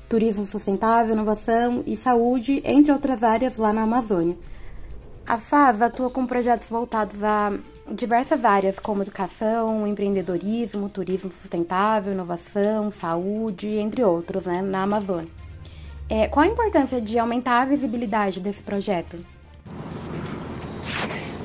turismo 0.07 0.45
sustentável, 0.45 1.13
inovação 1.13 1.83
e 1.85 1.97
saúde, 1.97 2.61
entre 2.63 2.91
outras 2.91 3.23
áreas 3.23 3.57
lá 3.57 3.73
na 3.73 3.81
Amazônia. 3.81 4.37
A 5.25 5.37
FAS 5.37 5.81
atua 5.81 6.09
com 6.09 6.25
projetos 6.25 6.69
voltados 6.69 7.21
a 7.23 7.51
diversas 7.91 8.45
áreas, 8.45 8.79
como 8.79 9.01
educação, 9.01 9.87
empreendedorismo, 9.87 10.87
turismo 10.87 11.31
sustentável, 11.31 12.13
inovação, 12.13 12.91
saúde, 12.91 13.67
entre 13.67 14.03
outros, 14.03 14.45
né, 14.45 14.61
na 14.61 14.83
Amazônia. 14.83 15.29
É, 16.09 16.27
qual 16.27 16.45
a 16.45 16.49
importância 16.49 17.01
de 17.01 17.17
aumentar 17.19 17.61
a 17.61 17.65
visibilidade 17.65 18.39
desse 18.39 18.61
projeto? 18.61 19.17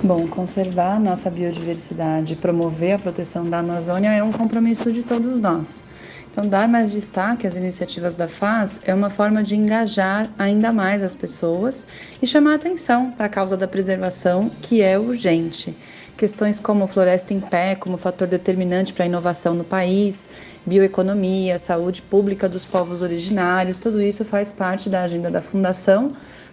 Bom, 0.05 0.27
conservar 0.27 0.99
nossa 0.99 1.31
biodiversidade 1.31 2.33
e 2.33 2.37
promover 2.37 2.95
a 2.95 2.99
proteção 2.99 3.49
da 3.49 3.61
Amazônia 3.61 4.11
é 4.11 4.21
um 4.21 4.33
compromisso 4.33 4.93
de 4.93 5.05
todos 5.05 5.39
nós. 5.39 5.85
Então, 6.29 6.45
dar 6.45 6.67
mais 6.67 6.91
destaque 6.91 7.47
às 7.47 7.55
iniciativas 7.55 8.17
da 8.17 8.27
FAS 8.27 8.81
é 8.85 8.93
uma 8.93 9.11
forma 9.11 9.45
de 9.45 9.55
engajar 9.55 10.29
ainda 10.37 10.73
mais 10.73 11.05
as 11.05 11.15
pessoas 11.15 11.87
e 12.21 12.27
chamar 12.27 12.55
atenção 12.55 13.13
para 13.13 13.27
a 13.27 13.29
causa 13.29 13.57
da 13.57 13.69
preservação, 13.69 14.51
que 14.61 14.83
é 14.83 14.99
urgente. 14.99 15.73
Questões 16.17 16.59
como 16.59 16.89
floresta 16.89 17.33
em 17.33 17.39
pé, 17.39 17.77
como 17.77 17.97
fator 17.97 18.27
determinante 18.27 18.93
para 18.93 19.05
a 19.05 19.07
inovação 19.07 19.55
no 19.55 19.63
país, 19.63 20.29
bioeconomia, 20.67 21.61
saúde 21.61 22.03
pública 22.03 22.49
dos 22.49 22.67
povos 22.67 23.03
originários, 23.03 23.77
tudo 23.77 24.03
isso 24.03 24.25
faz 24.25 24.53
parte 24.53 24.91
da 24.91 25.03
agenda 25.03 25.31
da 25.31 25.41
Fundação 25.41 26.13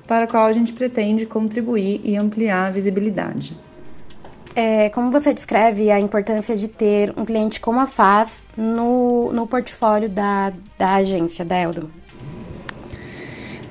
para 0.10 0.26
a 0.26 0.28
qual 0.28 0.48
a 0.48 0.52
gente 0.52 0.74
pretende 0.74 1.24
contribuir 1.28 2.02
e 2.04 2.18
ampliar 2.18 2.66
a 2.66 2.72
visibilidade. 2.72 3.56
É, 4.56 4.90
como 4.90 5.12
você 5.12 5.32
descreve 5.36 5.92
a 5.92 6.00
importância 6.00 6.58
de 6.58 6.68
ter 6.68 7.14
um 7.16 7.24
cliente 7.24 7.60
como 7.60 7.80
a 7.80 7.86
FAS 7.86 8.42
no, 8.58 9.32
no 9.32 9.46
portfólio 9.46 10.10
da, 10.10 10.52
da 10.80 10.96
agência, 10.96 11.46
da 11.46 11.56
Eldon? 11.56 11.90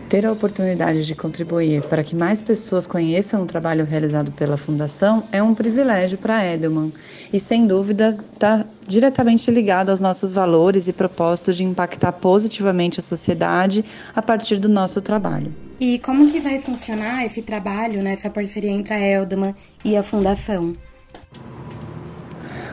Ter 0.08 0.24
a 0.24 0.30
oportunidade 0.30 1.04
de 1.04 1.14
contribuir 1.16 1.82
para 1.82 2.04
que 2.04 2.14
mais 2.14 2.40
pessoas 2.40 2.86
conheçam 2.86 3.42
o 3.42 3.46
trabalho 3.46 3.84
realizado 3.84 4.30
pela 4.30 4.56
Fundação 4.56 5.24
é 5.32 5.42
um 5.42 5.56
privilégio 5.56 6.18
para 6.18 6.36
a 6.36 6.54
Edelman 6.54 6.92
e, 7.32 7.40
sem 7.40 7.66
dúvida, 7.66 8.16
está 8.32 8.64
diretamente 8.88 9.50
ligado 9.50 9.90
aos 9.90 10.00
nossos 10.00 10.32
valores 10.32 10.88
e 10.88 10.92
propósitos 10.92 11.56
de 11.56 11.62
impactar 11.62 12.12
positivamente 12.12 12.98
a 12.98 13.02
sociedade 13.02 13.84
a 14.16 14.22
partir 14.22 14.58
do 14.58 14.68
nosso 14.68 15.02
trabalho. 15.02 15.54
E 15.78 15.98
como 16.00 16.28
que 16.28 16.40
vai 16.40 16.58
funcionar 16.58 17.24
esse 17.24 17.42
trabalho, 17.42 18.02
né, 18.02 18.14
essa 18.14 18.30
parceria 18.30 18.70
entre 18.70 18.94
a 18.94 18.98
Eldman 18.98 19.54
e 19.84 19.96
a 19.96 20.02
Fundação? 20.02 20.74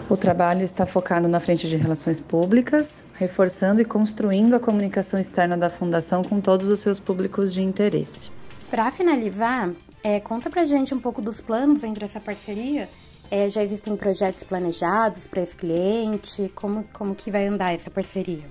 O 0.10 0.16
trabalho 0.16 0.64
está 0.64 0.86
focado 0.86 1.28
na 1.28 1.40
frente 1.40 1.68
de 1.68 1.76
relações 1.76 2.22
públicas, 2.22 3.04
reforçando 3.16 3.82
e 3.82 3.86
construindo 3.86 4.56
a 4.56 4.60
comunicação 4.60 5.20
externa 5.20 5.58
da 5.58 5.70
Fundação 5.70 6.24
com 6.24 6.40
todos 6.40 6.70
os 6.70 6.80
seus 6.80 7.00
públicos 7.00 7.52
de 7.52 7.62
interesse. 7.62 8.32
Para 8.70 8.92
finalizar, 8.92 9.72
é, 10.04 10.20
conta 10.20 10.50
pra 10.50 10.64
gente 10.64 10.94
um 10.94 11.00
pouco 11.00 11.22
dos 11.22 11.42
planos 11.42 11.84
entre 11.84 12.06
essa 12.06 12.20
parceria. 12.20 12.88
É, 13.32 13.50
já 13.50 13.64
existem 13.64 13.96
projetos 13.96 14.44
planejados 14.44 15.26
para 15.28 15.42
esse 15.42 15.56
cliente? 15.56 16.52
Como, 16.56 16.84
como 16.94 17.16
que 17.16 17.32
vai 17.32 17.48
andar 17.48 17.74
essa 17.74 17.90
parceria? 17.90 18.46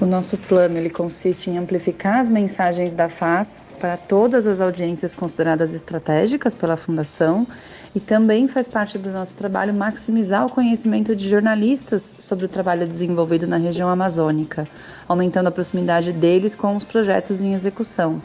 O 0.00 0.06
nosso 0.06 0.36
plano 0.36 0.78
ele 0.78 0.90
consiste 0.90 1.48
em 1.48 1.58
amplificar 1.58 2.20
as 2.20 2.28
mensagens 2.28 2.92
da 2.92 3.08
FAS 3.08 3.62
para 3.78 3.96
todas 3.96 4.48
as 4.48 4.60
audiências 4.60 5.14
consideradas 5.14 5.72
estratégicas 5.72 6.56
pela 6.56 6.76
Fundação 6.76 7.46
e 7.94 8.00
também 8.00 8.48
faz 8.48 8.66
parte 8.66 8.98
do 8.98 9.10
nosso 9.10 9.36
trabalho 9.36 9.72
maximizar 9.72 10.44
o 10.44 10.50
conhecimento 10.50 11.14
de 11.14 11.28
jornalistas 11.28 12.16
sobre 12.18 12.46
o 12.46 12.48
trabalho 12.48 12.84
desenvolvido 12.86 13.46
na 13.46 13.58
região 13.58 13.88
amazônica, 13.88 14.66
aumentando 15.06 15.48
a 15.48 15.52
proximidade 15.52 16.12
deles 16.12 16.56
com 16.56 16.74
os 16.74 16.84
projetos 16.84 17.40
em 17.40 17.54
execução. 17.54 18.20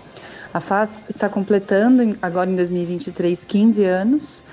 A 0.54 0.60
FAS 0.60 1.00
está 1.10 1.30
completando 1.30 2.18
agora 2.22 2.50
em 2.50 2.56
2023 2.56 3.46
15 3.46 3.84
anos 3.86 4.44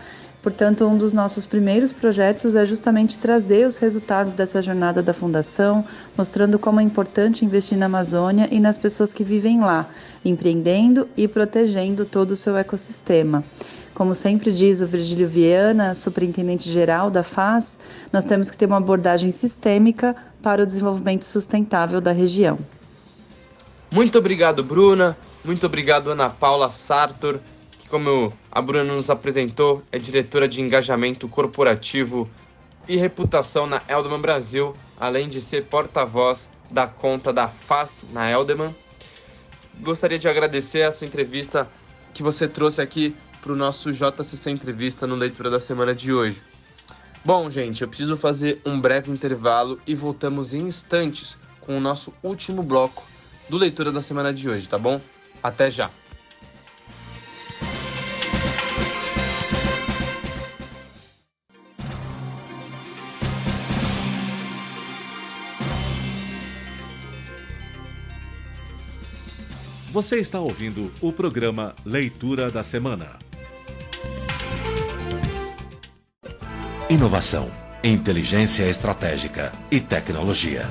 Portanto, 0.45 0.85
um 0.85 0.99
dos 0.99 1.15
nossos 1.15 1.47
primeiros 1.47 1.91
projetos 1.91 2.55
é 2.55 2.67
justamente 2.67 3.19
trazer 3.19 3.67
os 3.67 3.79
resultados 3.79 4.35
dessa 4.35 4.61
jornada 4.61 5.03
da 5.03 5.15
Fundação, 5.15 5.87
mostrando 6.15 6.59
como 6.59 6.79
é 6.81 6.83
importante 6.83 7.47
investir 7.47 7.79
na 7.79 7.87
Amazônia 7.87 8.47
e 8.51 8.61
nas 8.61 8.77
pessoas 8.77 9.11
que 9.11 9.25
vivem 9.25 9.61
lá, 9.61 9.89
empreendendo 10.23 11.09
e 11.17 11.27
protegendo 11.27 12.05
todo 12.05 12.33
o 12.33 12.37
seu 12.37 12.59
ecossistema. 12.59 13.43
Como 13.95 14.15
sempre 14.15 14.53
diz 14.53 14.83
o 14.83 14.87
Virgílio 14.87 15.27
Viana, 15.27 15.95
superintendente-geral 15.95 17.11
da 17.11 17.23
FAS, 17.23 17.79
nós 18.13 18.27
temos 18.27 18.51
que 18.51 18.57
ter 18.59 18.67
uma 18.67 18.77
abordagem 18.77 19.31
sistêmica 19.31 20.15
para 20.43 20.63
o 20.63 20.67
desenvolvimento 20.67 21.25
sustentável 21.25 22.03
da 22.03 22.13
região. 22.13 22.59
Muito 23.91 24.19
obrigado, 24.19 24.63
Bruna. 24.63 25.17
Muito 25.45 25.67
obrigado, 25.67 26.11
Ana 26.11 26.31
Paula 26.31 26.71
Sartor 26.71 27.39
como 27.95 28.33
a 28.51 28.61
Bruna 28.61 28.83
nos 28.83 29.09
apresentou, 29.09 29.81
é 29.93 30.01
diretora 30.01 30.49
de 30.49 30.61
engajamento 30.61 31.29
corporativo 31.29 32.29
e 32.89 32.97
reputação 32.97 33.69
na 33.69 33.83
Elderman 33.87 34.21
Brasil, 34.21 34.75
além 34.99 35.29
de 35.29 35.41
ser 35.41 35.67
porta-voz 35.67 36.49
da 36.69 36.89
conta 36.89 37.33
da 37.33 37.47
FAS 37.47 38.01
na 38.13 38.29
Elderman. 38.29 38.75
Gostaria 39.81 40.19
de 40.19 40.29
agradecer 40.29 40.83
a 40.83 40.91
sua 40.91 41.07
entrevista 41.07 41.69
que 42.13 42.21
você 42.21 42.49
trouxe 42.49 42.83
aqui 42.83 43.15
para 43.41 43.53
o 43.53 43.57
nosso 43.57 43.93
JCC 43.93 44.51
Entrevista 44.51 45.07
no 45.07 45.15
Leitura 45.15 45.49
da 45.49 45.61
Semana 45.61 45.95
de 45.95 46.13
hoje. 46.13 46.43
Bom, 47.25 47.49
gente, 47.49 47.83
eu 47.83 47.87
preciso 47.87 48.17
fazer 48.17 48.61
um 48.67 48.81
breve 48.81 49.09
intervalo 49.09 49.81
e 49.87 49.95
voltamos 49.95 50.53
em 50.53 50.63
instantes 50.63 51.37
com 51.61 51.79
o 51.79 51.81
nosso 51.81 52.13
último 52.25 52.61
bloco 52.61 53.05
do 53.49 53.57
Leitura 53.57 53.93
da 53.93 54.03
Semana 54.03 54.33
de 54.35 54.49
hoje, 54.49 54.69
tá 54.69 54.79
bom? 54.79 55.01
Até 55.45 55.71
já! 55.71 55.91
Você 69.93 70.17
está 70.17 70.41
ouvindo 70.41 70.91
o 71.03 71.13
programa 71.13 71.77
Leitura 71.85 72.51
da 72.51 72.65
Semana. 72.65 73.19
Inovação, 76.89 77.51
inteligência 77.85 78.65
estratégica 78.65 79.53
e 79.71 79.79
tecnologia. 79.79 80.63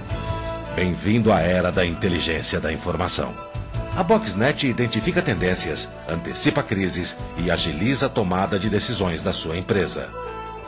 Bem-vindo 0.76 1.32
à 1.32 1.42
era 1.42 1.72
da 1.72 1.86
inteligência 1.86 2.60
da 2.60 2.74
informação. 2.74 3.53
A 3.96 4.02
Boxnet 4.02 4.68
identifica 4.68 5.22
tendências, 5.22 5.88
antecipa 6.10 6.64
crises 6.64 7.16
e 7.38 7.52
agiliza 7.52 8.08
a 8.08 8.10
tomada 8.10 8.58
de 8.58 8.68
decisões 8.68 9.22
da 9.22 9.32
sua 9.32 9.56
empresa. 9.56 10.10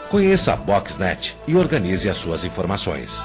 Conheça 0.09 0.53
a 0.53 0.55
Boxnet 0.55 1.35
e 1.47 1.55
organize 1.55 2.07
as 2.07 2.17
suas 2.17 2.45
informações. 2.45 3.19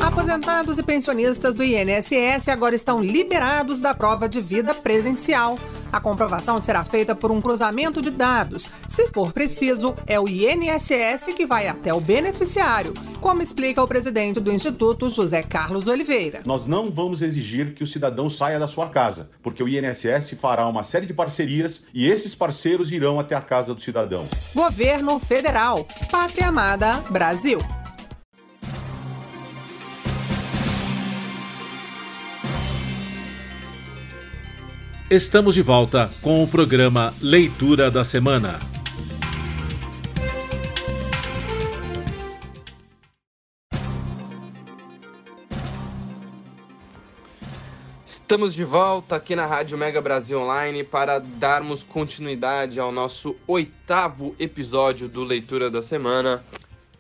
Aposentados 0.02 0.80
e 0.80 0.84
pensionistas 0.84 1.54
do 1.54 1.64
INSS 1.64 2.50
agora 2.50 2.74
estão 2.74 3.00
liberados 3.00 3.80
da 3.80 3.94
prova 3.94 4.28
de 4.28 4.42
vida 4.42 4.74
presencial. 4.74 5.60
A 5.92 6.00
comprovação 6.00 6.62
será 6.62 6.84
feita 6.84 7.16
por 7.16 7.32
um 7.32 7.42
cruzamento 7.42 8.02
de 8.02 8.10
dados. 8.10 8.68
Se 8.88 9.08
for 9.10 9.34
preciso, 9.34 9.96
é 10.06 10.20
o 10.20 10.28
INSS 10.28 11.34
que 11.36 11.46
vai 11.46 11.68
até 11.68 11.94
o 11.94 12.00
beneficiário, 12.00 12.94
como 13.20 13.42
explica 13.42 13.82
o 13.82 13.88
presidente 13.88 14.40
do 14.40 14.52
Instituto, 14.52 15.10
José 15.10 15.42
Carlos 15.42 15.88
Oliveira. 15.88 16.42
Nós 16.46 16.68
não 16.68 16.92
vamos 16.92 17.22
exigir 17.22 17.74
que 17.74 17.84
o 17.84 17.88
cidadão 17.88 18.30
saia 18.30 18.60
da 18.60 18.68
sua 18.68 18.90
casa, 18.90 19.32
porque 19.42 19.64
o 19.64 19.68
INSS 19.68 20.36
fará 20.40 20.68
uma 20.68 20.84
série 20.84 21.06
de 21.06 21.14
parcerias 21.14 21.84
e 21.94 22.08
esses 22.08 22.36
parceiros 22.36 22.92
irão 22.92 23.20
até 23.20 23.36
a 23.36 23.42
casa 23.42 23.74
do 23.74 23.82
cidadão. 23.82 24.28
Governo 24.54 25.20
Federal. 25.20 25.86
Pátria 26.12 26.48
Amada 26.48 27.04
Brasil. 27.10 27.60
Estamos 35.10 35.56
de 35.56 35.64
volta 35.64 36.08
com 36.22 36.44
o 36.44 36.48
programa 36.48 37.16
Leitura 37.20 37.90
da 37.90 38.04
Semana. 38.04 38.60
Estamos 48.06 48.54
de 48.54 48.64
volta 48.64 49.16
aqui 49.16 49.36
na 49.36 49.48
Rádio 49.48 49.80
Mega 49.80 50.00
Brasil 50.00 50.40
Online 50.40 50.84
para 50.84 51.18
darmos 51.18 51.82
continuidade 51.82 52.80
ao 52.80 52.92
nosso 52.92 53.36
oitavo 53.48 54.36
episódio 54.38 55.10
do 55.10 55.24
Leitura 55.24 55.72
da 55.72 55.82
Semana. 55.82 56.44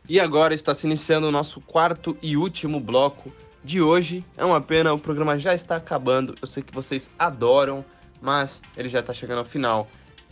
E 0.08 0.20
agora 0.20 0.56
está 0.56 0.74
se 0.74 0.88
iniciando 0.88 1.28
o 1.28 1.32
nosso 1.32 1.62
quarto 1.62 2.18
e 2.24 2.36
último 2.36 2.80
bloco 2.80 3.32
de 3.64 3.84
hoje. 3.84 4.26
É 4.36 4.44
uma 4.44 4.60
pena, 4.60 4.92
o 4.94 4.98
programa 4.98 5.38
já 5.38 5.54
está 5.54 5.76
acabando. 5.76 6.34
Eu 6.42 6.48
sei 6.48 6.64
que 6.64 6.74
vocês 6.74 7.08
adoram 7.20 7.86
mas 8.22 8.62
ele 8.76 8.90
já 8.90 9.00
está 9.00 9.14
chegando 9.14 9.40
ao 9.40 9.46
final. 9.46 9.88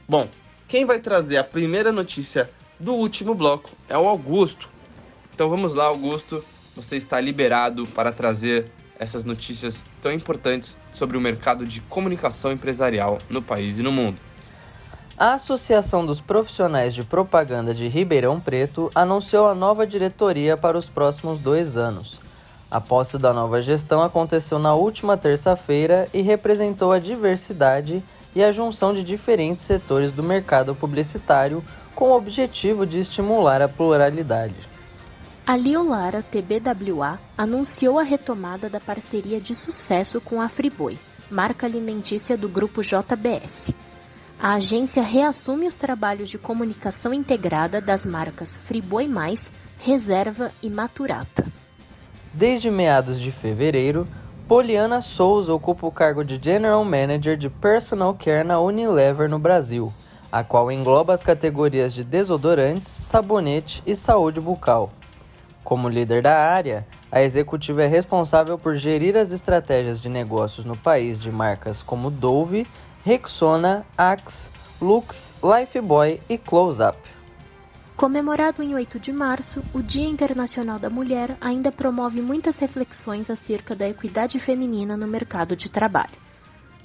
Bom, 0.07 0.29
quem 0.67 0.85
vai 0.85 0.99
trazer 0.99 1.37
a 1.37 1.43
primeira 1.43 1.91
notícia 1.91 2.49
do 2.79 2.93
último 2.93 3.33
bloco 3.33 3.69
é 3.87 3.97
o 3.97 4.07
Augusto. 4.07 4.69
Então 5.33 5.49
vamos 5.49 5.73
lá, 5.73 5.85
Augusto. 5.85 6.43
Você 6.75 6.97
está 6.97 7.19
liberado 7.19 7.87
para 7.87 8.11
trazer 8.11 8.71
essas 8.99 9.23
notícias 9.23 9.85
tão 10.01 10.11
importantes 10.11 10.77
sobre 10.91 11.17
o 11.17 11.21
mercado 11.21 11.65
de 11.65 11.81
comunicação 11.81 12.51
empresarial 12.51 13.19
no 13.29 13.41
país 13.41 13.79
e 13.79 13.83
no 13.83 13.91
mundo. 13.91 14.19
A 15.17 15.33
Associação 15.33 16.05
dos 16.05 16.21
Profissionais 16.21 16.93
de 16.93 17.03
Propaganda 17.03 17.73
de 17.73 17.87
Ribeirão 17.87 18.39
Preto 18.39 18.91
anunciou 18.93 19.47
a 19.47 19.55
nova 19.55 19.85
diretoria 19.87 20.55
para 20.55 20.77
os 20.77 20.89
próximos 20.89 21.39
dois 21.39 21.75
anos. 21.75 22.26
A 22.69 22.81
posse 22.81 23.17
da 23.17 23.33
nova 23.33 23.61
gestão 23.61 24.01
aconteceu 24.01 24.59
na 24.59 24.73
última 24.73 25.15
terça-feira 25.15 26.09
e 26.13 26.21
representou 26.21 26.91
a 26.91 26.99
diversidade 26.99 28.03
e 28.35 28.43
a 28.43 28.51
junção 28.51 28.93
de 28.93 29.01
diferentes 29.03 29.63
setores 29.63 30.11
do 30.11 30.21
mercado 30.21 30.75
publicitário 30.75 31.63
com 31.95 32.09
o 32.09 32.15
objetivo 32.15 32.85
de 32.85 32.99
estimular 32.99 33.61
a 33.61 33.69
pluralidade. 33.69 34.55
A 35.45 35.55
Liolara 35.55 36.21
TBWA 36.21 37.17
anunciou 37.37 37.97
a 37.97 38.03
retomada 38.03 38.69
da 38.69 38.81
parceria 38.81 39.39
de 39.39 39.55
sucesso 39.55 40.19
com 40.19 40.41
a 40.41 40.49
Friboi, 40.49 40.99
marca 41.31 41.65
alimentícia 41.65 42.37
do 42.37 42.49
grupo 42.49 42.81
JBS. 42.81 43.73
A 44.37 44.55
agência 44.55 45.01
reassume 45.01 45.67
os 45.67 45.77
trabalhos 45.77 46.29
de 46.29 46.37
comunicação 46.37 47.13
integrada 47.13 47.79
das 47.79 48.05
marcas 48.05 48.57
Friboi 48.57 49.07
Mais, 49.07 49.49
Reserva 49.79 50.51
e 50.61 50.69
Maturata. 50.69 51.45
Desde 52.37 52.69
meados 52.69 53.19
de 53.19 53.31
fevereiro, 53.31 54.07
Poliana 54.47 55.01
Souza 55.01 55.51
ocupa 55.51 55.87
o 55.87 55.91
cargo 55.91 56.23
de 56.23 56.39
General 56.39 56.85
Manager 56.85 57.35
de 57.35 57.49
Personal 57.49 58.13
Care 58.13 58.43
na 58.43 58.59
Unilever 58.59 59.27
no 59.27 59.39
Brasil, 59.39 59.91
a 60.31 60.43
qual 60.43 60.71
engloba 60.71 61.15
as 61.15 61.23
categorias 61.23 61.95
de 61.95 62.03
desodorantes, 62.03 62.89
sabonete 62.89 63.81
e 63.87 63.95
saúde 63.95 64.39
bucal. 64.39 64.91
Como 65.63 65.89
líder 65.89 66.21
da 66.21 66.37
área, 66.37 66.85
a 67.11 67.23
executiva 67.23 67.81
é 67.85 67.87
responsável 67.87 68.55
por 68.55 68.75
gerir 68.75 69.17
as 69.17 69.31
estratégias 69.31 69.99
de 69.99 70.07
negócios 70.07 70.63
no 70.63 70.77
país 70.77 71.19
de 71.19 71.31
marcas 71.31 71.81
como 71.81 72.11
Dove, 72.11 72.67
Rexona, 73.03 73.83
Axe, 73.97 74.51
Lux, 74.79 75.33
Lifebuoy 75.41 76.21
e 76.29 76.37
Close 76.37 76.83
Up. 76.83 77.16
Comemorado 77.97 78.61
em 78.61 78.75
8 78.75 78.99
de 78.99 79.11
março, 79.11 79.63
o 79.73 79.81
Dia 79.81 80.07
Internacional 80.07 80.77
da 80.77 80.87
Mulher 80.87 81.35
ainda 81.41 81.71
promove 81.71 82.21
muitas 82.21 82.59
reflexões 82.59 83.27
acerca 83.27 83.75
da 83.75 83.89
equidade 83.89 84.37
feminina 84.37 84.95
no 84.95 85.07
mercado 85.07 85.55
de 85.55 85.67
trabalho. 85.67 86.13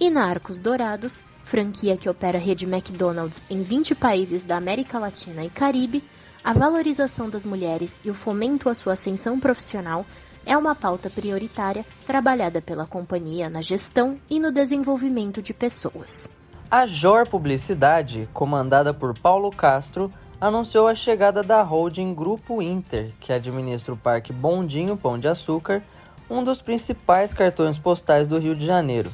E 0.00 0.08
na 0.08 0.26
Arcos 0.26 0.58
Dourados, 0.58 1.22
franquia 1.44 1.98
que 1.98 2.08
opera 2.08 2.38
a 2.38 2.40
rede 2.40 2.64
McDonald's 2.64 3.44
em 3.50 3.60
20 3.60 3.94
países 3.94 4.42
da 4.42 4.56
América 4.56 4.98
Latina 4.98 5.44
e 5.44 5.50
Caribe, 5.50 6.02
a 6.42 6.54
valorização 6.54 7.28
das 7.28 7.44
mulheres 7.44 8.00
e 8.02 8.10
o 8.10 8.14
fomento 8.14 8.70
à 8.70 8.74
sua 8.74 8.94
ascensão 8.94 9.38
profissional 9.38 10.06
é 10.46 10.56
uma 10.56 10.74
pauta 10.74 11.10
prioritária 11.10 11.84
trabalhada 12.06 12.62
pela 12.62 12.86
companhia 12.86 13.50
na 13.50 13.60
gestão 13.60 14.18
e 14.30 14.40
no 14.40 14.50
desenvolvimento 14.50 15.42
de 15.42 15.52
pessoas. 15.52 16.26
A 16.70 16.86
Jor 16.86 17.28
Publicidade, 17.28 18.30
comandada 18.32 18.94
por 18.94 19.12
Paulo 19.18 19.50
Castro, 19.50 20.10
anunciou 20.42 20.88
a 20.88 20.94
chegada 20.96 21.40
da 21.40 21.62
holding 21.62 22.12
Grupo 22.12 22.60
Inter, 22.60 23.12
que 23.20 23.32
administra 23.32 23.94
o 23.94 23.96
Parque 23.96 24.32
Bondinho 24.32 24.96
Pão 24.96 25.16
de 25.16 25.28
Açúcar, 25.28 25.84
um 26.28 26.42
dos 26.42 26.60
principais 26.60 27.32
cartões 27.32 27.78
postais 27.78 28.26
do 28.26 28.40
Rio 28.40 28.56
de 28.56 28.66
Janeiro, 28.66 29.12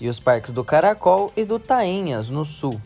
e 0.00 0.08
os 0.08 0.18
parques 0.18 0.52
do 0.52 0.64
Caracol 0.64 1.30
e 1.36 1.44
do 1.44 1.58
Tainhas, 1.58 2.30
no 2.30 2.46
sul. 2.46 2.80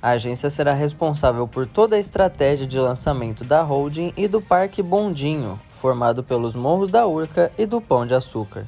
A 0.00 0.10
agência 0.10 0.48
será 0.48 0.72
responsável 0.72 1.48
por 1.48 1.66
toda 1.66 1.96
a 1.96 1.98
estratégia 1.98 2.68
de 2.68 2.78
lançamento 2.78 3.42
da 3.42 3.62
holding 3.62 4.12
e 4.16 4.28
do 4.28 4.40
Parque 4.40 4.80
Bondinho, 4.80 5.60
formado 5.72 6.22
pelos 6.22 6.54
Morros 6.54 6.88
da 6.88 7.04
Urca 7.04 7.50
e 7.58 7.66
do 7.66 7.80
Pão 7.80 8.06
de 8.06 8.14
Açúcar. 8.14 8.64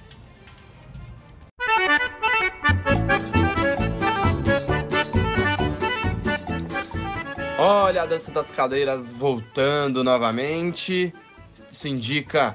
Olha 7.73 8.03
a 8.03 8.07
dança 8.07 8.33
das 8.33 8.51
cadeiras 8.51 9.13
voltando 9.13 10.03
novamente. 10.03 11.15
Isso 11.71 11.87
indica 11.87 12.53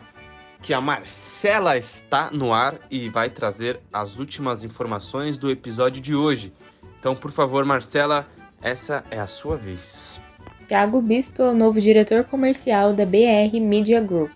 que 0.62 0.74
a 0.74 0.82
Marcela 0.82 1.78
está 1.78 2.30
no 2.34 2.52
ar 2.52 2.76
e 2.92 3.08
vai 3.08 3.30
trazer 3.30 3.80
as 3.94 4.20
últimas 4.20 4.62
informações 4.62 5.38
do 5.38 5.50
episódio 5.50 6.02
de 6.02 6.14
hoje. 6.14 6.52
Então, 7.00 7.16
por 7.16 7.32
favor, 7.32 7.64
Marcela, 7.64 8.28
essa 8.62 9.06
é 9.10 9.18
a 9.18 9.26
sua 9.26 9.56
vez. 9.56 10.20
Thiago 10.68 11.02
Bispo 11.02 11.44
é 11.44 11.50
o 11.50 11.56
novo 11.56 11.80
diretor 11.80 12.26
comercial 12.26 12.92
da 12.92 13.06
BR 13.06 13.58
Media 13.62 14.02
Group, 14.02 14.32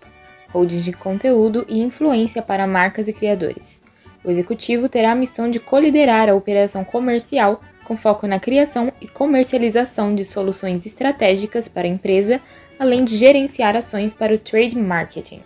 holding 0.50 0.80
de 0.80 0.94
conteúdo 0.94 1.66
e 1.68 1.78
influência 1.82 2.40
para 2.40 2.66
marcas 2.66 3.06
e 3.06 3.12
criadores. 3.12 3.82
O 4.24 4.30
executivo 4.30 4.88
terá 4.88 5.12
a 5.12 5.14
missão 5.14 5.50
de 5.50 5.60
coliderar 5.60 6.30
a 6.30 6.34
operação 6.34 6.84
comercial 6.84 7.60
com 7.90 7.96
foco 7.96 8.24
na 8.24 8.38
criação 8.38 8.92
e 9.00 9.08
comercialização 9.08 10.14
de 10.14 10.24
soluções 10.24 10.86
estratégicas 10.86 11.68
para 11.68 11.88
a 11.88 11.90
empresa, 11.90 12.40
além 12.78 13.04
de 13.04 13.16
gerenciar 13.16 13.74
ações 13.74 14.14
para 14.14 14.32
o 14.32 14.38
trade 14.38 14.78
marketing. 14.78 15.42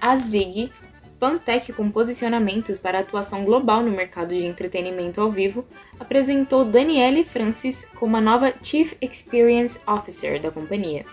A 0.00 0.16
Zig, 0.16 0.72
fintech 1.20 1.70
com 1.74 1.90
posicionamentos 1.90 2.78
para 2.78 3.00
atuação 3.00 3.44
global 3.44 3.82
no 3.82 3.90
mercado 3.90 4.30
de 4.30 4.46
entretenimento 4.46 5.20
ao 5.20 5.30
vivo, 5.30 5.66
apresentou 6.00 6.64
Danielle 6.64 7.26
Francis 7.26 7.86
como 7.96 8.16
a 8.16 8.20
nova 8.22 8.54
Chief 8.62 8.94
Experience 8.98 9.80
Officer 9.86 10.40
da 10.40 10.50
companhia. 10.50 11.04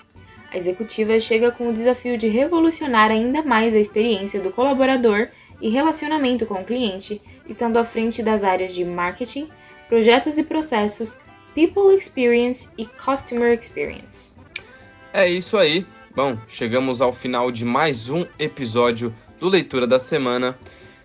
A 0.49 0.55
executiva 0.55 1.19
chega 1.19 1.51
com 1.51 1.67
o 1.67 1.73
desafio 1.73 2.17
de 2.17 2.29
revolucionar 2.29 3.11
ainda 3.11 3.43
mais 3.43 3.75
a 3.75 3.79
experiência 3.79 4.39
do 4.39 4.49
colaborador 4.49 5.27
e 5.59 5.67
relacionamento 5.67 6.45
com 6.45 6.53
o 6.53 6.63
cliente, 6.63 7.21
estando 7.45 7.77
à 7.77 7.83
frente 7.83 8.23
das 8.23 8.45
áreas 8.45 8.73
de 8.73 8.85
marketing, 8.85 9.49
projetos 9.89 10.37
e 10.37 10.43
processos, 10.43 11.17
people 11.55 11.93
experience 11.95 12.69
e 12.77 12.85
customer 12.85 13.57
experience. 13.57 14.31
É 15.11 15.27
isso 15.27 15.57
aí. 15.57 15.85
Bom, 16.15 16.37
chegamos 16.47 17.01
ao 17.01 17.11
final 17.11 17.51
de 17.51 17.65
mais 17.65 18.07
um 18.07 18.23
episódio 18.37 19.13
do 19.39 19.49
Leitura 19.49 19.87
da 19.87 19.99
Semana, 19.99 20.55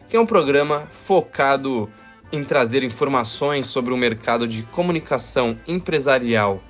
que 0.08 0.16
é 0.16 0.20
um 0.20 0.26
programa 0.26 0.86
focado 1.06 1.90
em 2.30 2.44
trazer 2.44 2.82
informações 2.82 3.66
sobre 3.66 3.94
o 3.94 3.96
mercado 3.96 4.46
de 4.46 4.62
comunicação 4.64 5.56
empresarial 5.66 6.62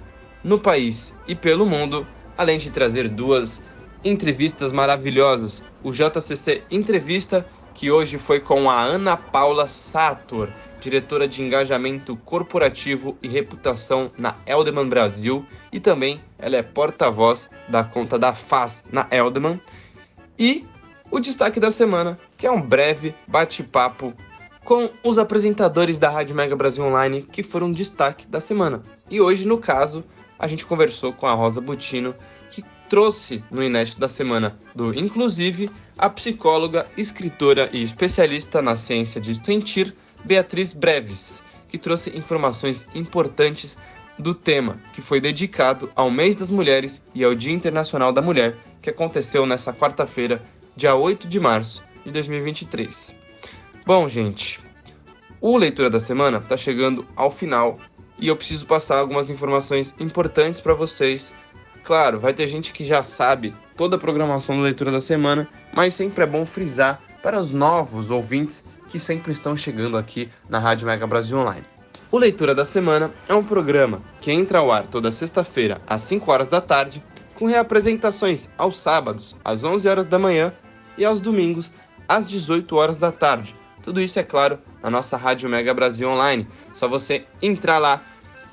no 0.45 0.59
país 0.59 1.13
e 1.27 1.35
pelo 1.35 1.67
mundo, 1.67 2.07
além 2.39 2.59
de 2.59 2.71
trazer 2.71 3.09
duas 3.09 3.61
entrevistas 4.05 4.71
maravilhosas. 4.71 5.65
O 5.83 5.91
JCC 5.91 6.63
Entrevista, 6.71 7.45
que 7.75 7.91
hoje 7.91 8.19
foi 8.19 8.39
com 8.39 8.71
a 8.71 8.81
Ana 8.81 9.17
Paula 9.17 9.67
Sator, 9.67 10.49
diretora 10.85 11.27
de 11.27 11.43
engajamento 11.43 12.15
corporativo 12.15 13.17
e 13.23 13.27
reputação 13.27 14.11
na 14.19 14.37
Eldeman 14.47 14.87
Brasil, 14.87 15.47
e 15.73 15.81
também 15.81 16.21
ela 16.39 16.57
é 16.57 16.63
porta-voz 16.63 17.49
da 17.67 17.83
conta 17.83 18.19
da 18.19 18.35
FAS 18.35 18.85
na 18.93 19.07
Eldeman. 19.11 19.59
E 20.39 20.63
o 21.11 21.19
destaque 21.19 21.59
da 21.59 21.71
semana, 21.71 22.19
que 22.37 22.47
é 22.47 22.51
um 22.51 22.61
breve 22.61 23.15
bate-papo 23.27 24.13
com 24.63 24.91
os 25.03 25.19
apresentadores 25.19 25.99
da 25.99 26.11
Rádio 26.11 26.37
Mega 26.37 26.55
Brasil 26.55 26.85
Online 26.85 27.23
que 27.23 27.43
foram 27.43 27.73
destaque 27.73 28.27
da 28.27 28.41
semana. 28.41 28.83
E 29.11 29.23
hoje, 29.23 29.49
no 29.49 29.57
caso, 29.57 30.05
a 30.39 30.47
gente 30.47 30.67
conversou 30.67 31.15
com 31.15 31.27
a 31.27 31.33
Rosa 31.33 31.63
Butino, 31.63 32.15
que 32.51 32.63
trouxe 32.91 33.43
no 33.51 33.63
inédito 33.63 33.99
da 33.99 34.09
semana 34.09 34.59
do 34.75 34.93
Inclusive 34.95 35.71
a 35.97 36.11
psicóloga, 36.11 36.87
escritora 36.95 37.71
e 37.73 37.83
especialista 37.83 38.61
na 38.61 38.77
ciência 38.77 39.21
de 39.21 39.35
sentir, 39.43 39.95
Beatriz 40.25 40.73
Breves, 40.73 41.43
que 41.69 41.77
trouxe 41.77 42.17
informações 42.17 42.87
importantes 42.95 43.77
do 44.19 44.35
tema, 44.35 44.79
que 44.95 45.03
foi 45.03 45.21
dedicado 45.21 45.91
ao 45.95 46.11
Mês 46.11 46.35
das 46.35 46.51
Mulheres 46.51 47.03
e 47.15 47.23
ao 47.23 47.35
Dia 47.35 47.53
Internacional 47.53 48.13
da 48.13 48.23
Mulher, 48.23 48.55
que 48.81 48.89
aconteceu 48.89 49.45
nessa 49.45 49.73
quarta-feira, 49.73 50.41
dia 50.77 50.95
8 50.95 51.29
de 51.29 51.39
março 51.39 51.83
de 52.05 52.11
2023. 52.11 53.15
Bom, 53.85 54.09
gente, 54.09 54.61
o 55.41 55.59
Leitura 55.59 55.91
da 55.91 56.01
Semana 56.01 56.39
está 56.39 56.57
chegando 56.57 57.05
ao 57.15 57.31
final 57.31 57.79
e 58.19 58.29
eu 58.29 58.37
preciso 58.37 58.65
passar 58.65 58.99
algumas 58.99 59.29
informações 59.29 59.95
importantes 60.01 60.61
para 60.61 60.73
vocês. 60.73 61.31
Claro, 61.83 62.19
vai 62.19 62.33
ter 62.33 62.47
gente 62.47 62.73
que 62.73 62.85
já 62.85 63.03
sabe 63.03 63.55
toda 63.77 63.97
a 63.97 63.99
programação 63.99 64.57
do 64.57 64.63
Leitura 64.63 64.91
da 64.91 65.01
Semana, 65.01 65.47
mas 65.73 65.93
sempre 65.93 66.25
é 66.25 66.27
bom 66.27 66.47
frisar 66.47 67.03
para 67.23 67.39
os 67.39 67.53
novos 67.53 68.11
ouvintes 68.11 68.65
que 68.89 68.99
sempre 68.99 69.33
estão 69.33 69.57
chegando 69.57 69.97
aqui 69.97 70.31
na 70.49 70.59
Rádio 70.59 70.87
Mega 70.87 71.07
Brasil 71.07 71.39
Online. 71.39 71.65
O 72.11 72.19
Leitura 72.19 72.55
da 72.55 72.65
Semana 72.65 73.11
é 73.29 73.35
um 73.35 73.43
programa 73.43 74.01
que 74.21 74.31
entra 74.31 74.59
ao 74.59 74.71
ar 74.71 74.87
toda 74.87 75.11
sexta-feira 75.11 75.81
às 75.87 76.03
5 76.03 76.31
horas 76.31 76.49
da 76.49 76.61
tarde, 76.61 77.03
com 77.35 77.47
reapresentações 77.47 78.49
aos 78.57 78.81
sábados 78.81 79.37
às 79.45 79.65
11 79.65 79.89
horas 79.89 80.07
da 80.07 80.19
manhã 80.19 80.53
e 80.97 81.05
aos 81.05 81.21
domingos 81.21 81.73
às 82.09 82.29
18 82.29 82.77
horas 82.77 82.99
da 82.99 83.11
tarde. 83.11 83.55
Tudo 83.83 84.01
isso 84.01 84.19
é 84.19 84.23
claro 84.23 84.59
na 84.83 84.91
nossa 84.91 85.17
Rádio 85.17 85.49
Mega 85.49 85.75
Brasil 85.75 86.09
Online. 86.09 86.47
Só 86.73 86.89
você 86.89 87.25
entrar 87.43 87.79
lá 87.79 88.01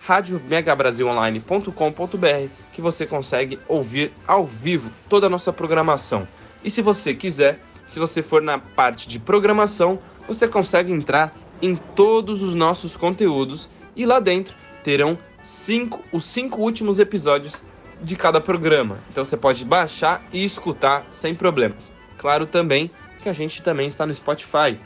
radiomegabrasilonline.com.br 0.02 2.50
que 2.74 2.82
você 2.82 3.06
consegue 3.06 3.60
ouvir 3.67 4.12
ao 4.28 4.46
vivo 4.46 4.89
toda 5.08 5.28
a 5.28 5.30
nossa 5.30 5.54
programação. 5.54 6.28
E 6.63 6.72
se 6.72 6.82
você 6.82 7.13
quiser, 7.13 7.60
se 7.86 8.00
você 8.00 8.24
for 8.24 8.41
na 8.41 8.58
parte 8.58 9.08
de 9.08 9.20
programação, 9.20 10.00
você 10.34 10.48
consegue 10.48 10.94
entrar 10.94 11.36
em 11.62 11.76
todos 11.76 12.41
os 12.41 12.56
nossos 12.56 12.96
conteúdos 12.96 13.70
e 13.96 14.06
lá 14.06 14.20
dentro 14.20 14.56
terão 14.82 15.17
cinco, 15.44 16.02
os 16.12 16.24
cinco 16.24 16.62
últimos 16.62 17.00
episódios 17.00 17.62
de 18.02 18.15
cada 18.15 18.39
programa. 18.39 18.98
Então 19.10 19.26
você 19.26 19.36
pode 19.36 19.65
baixar 19.65 20.24
e 20.32 20.44
escutar 20.44 21.06
sem 21.12 21.36
problemas. 21.36 21.91
Claro 22.17 22.46
também 22.46 22.89
que 23.22 23.28
a 23.28 23.34
gente 23.34 23.62
também 23.62 23.88
está 23.88 24.06
no 24.06 24.13
Spotify. 24.13 24.78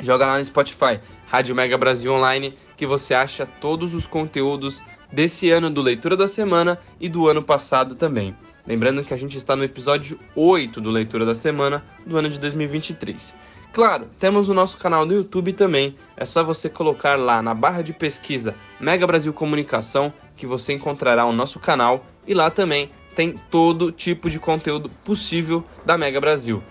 Joga 0.00 0.26
lá 0.26 0.38
no 0.38 0.44
Spotify, 0.44 1.00
Rádio 1.28 1.54
Mega 1.54 1.78
Brasil 1.78 2.12
Online, 2.12 2.58
que 2.76 2.86
você 2.86 3.14
acha 3.14 3.46
todos 3.60 3.94
os 3.94 4.06
conteúdos 4.06 4.82
desse 5.12 5.50
ano 5.50 5.70
do 5.70 5.80
Leitura 5.80 6.16
da 6.16 6.26
Semana 6.26 6.78
e 7.00 7.08
do 7.08 7.28
ano 7.28 7.42
passado 7.42 7.94
também. 7.94 8.34
Lembrando 8.66 9.04
que 9.04 9.14
a 9.14 9.16
gente 9.16 9.36
está 9.36 9.54
no 9.54 9.62
episódio 9.62 10.18
8 10.34 10.80
do 10.80 10.90
Leitura 10.90 11.24
da 11.24 11.34
Semana 11.34 11.84
do 12.04 12.16
ano 12.16 12.28
de 12.28 12.38
2023. 12.38 13.32
Claro, 13.74 14.06
temos 14.20 14.48
o 14.48 14.54
nosso 14.54 14.78
canal 14.78 15.04
no 15.04 15.12
YouTube 15.12 15.52
também. 15.52 15.96
É 16.16 16.24
só 16.24 16.44
você 16.44 16.68
colocar 16.68 17.18
lá 17.18 17.42
na 17.42 17.52
barra 17.52 17.82
de 17.82 17.92
pesquisa 17.92 18.54
Mega 18.78 19.04
Brasil 19.04 19.32
Comunicação 19.32 20.12
que 20.36 20.46
você 20.46 20.72
encontrará 20.72 21.26
o 21.26 21.32
nosso 21.32 21.58
canal 21.58 22.06
e 22.24 22.32
lá 22.32 22.50
também 22.50 22.88
tem 23.16 23.34
todo 23.50 23.90
tipo 23.90 24.30
de 24.30 24.38
conteúdo 24.38 24.88
possível 25.04 25.64
da 25.84 25.98
Mega 25.98 26.20
Brasil. 26.20 26.62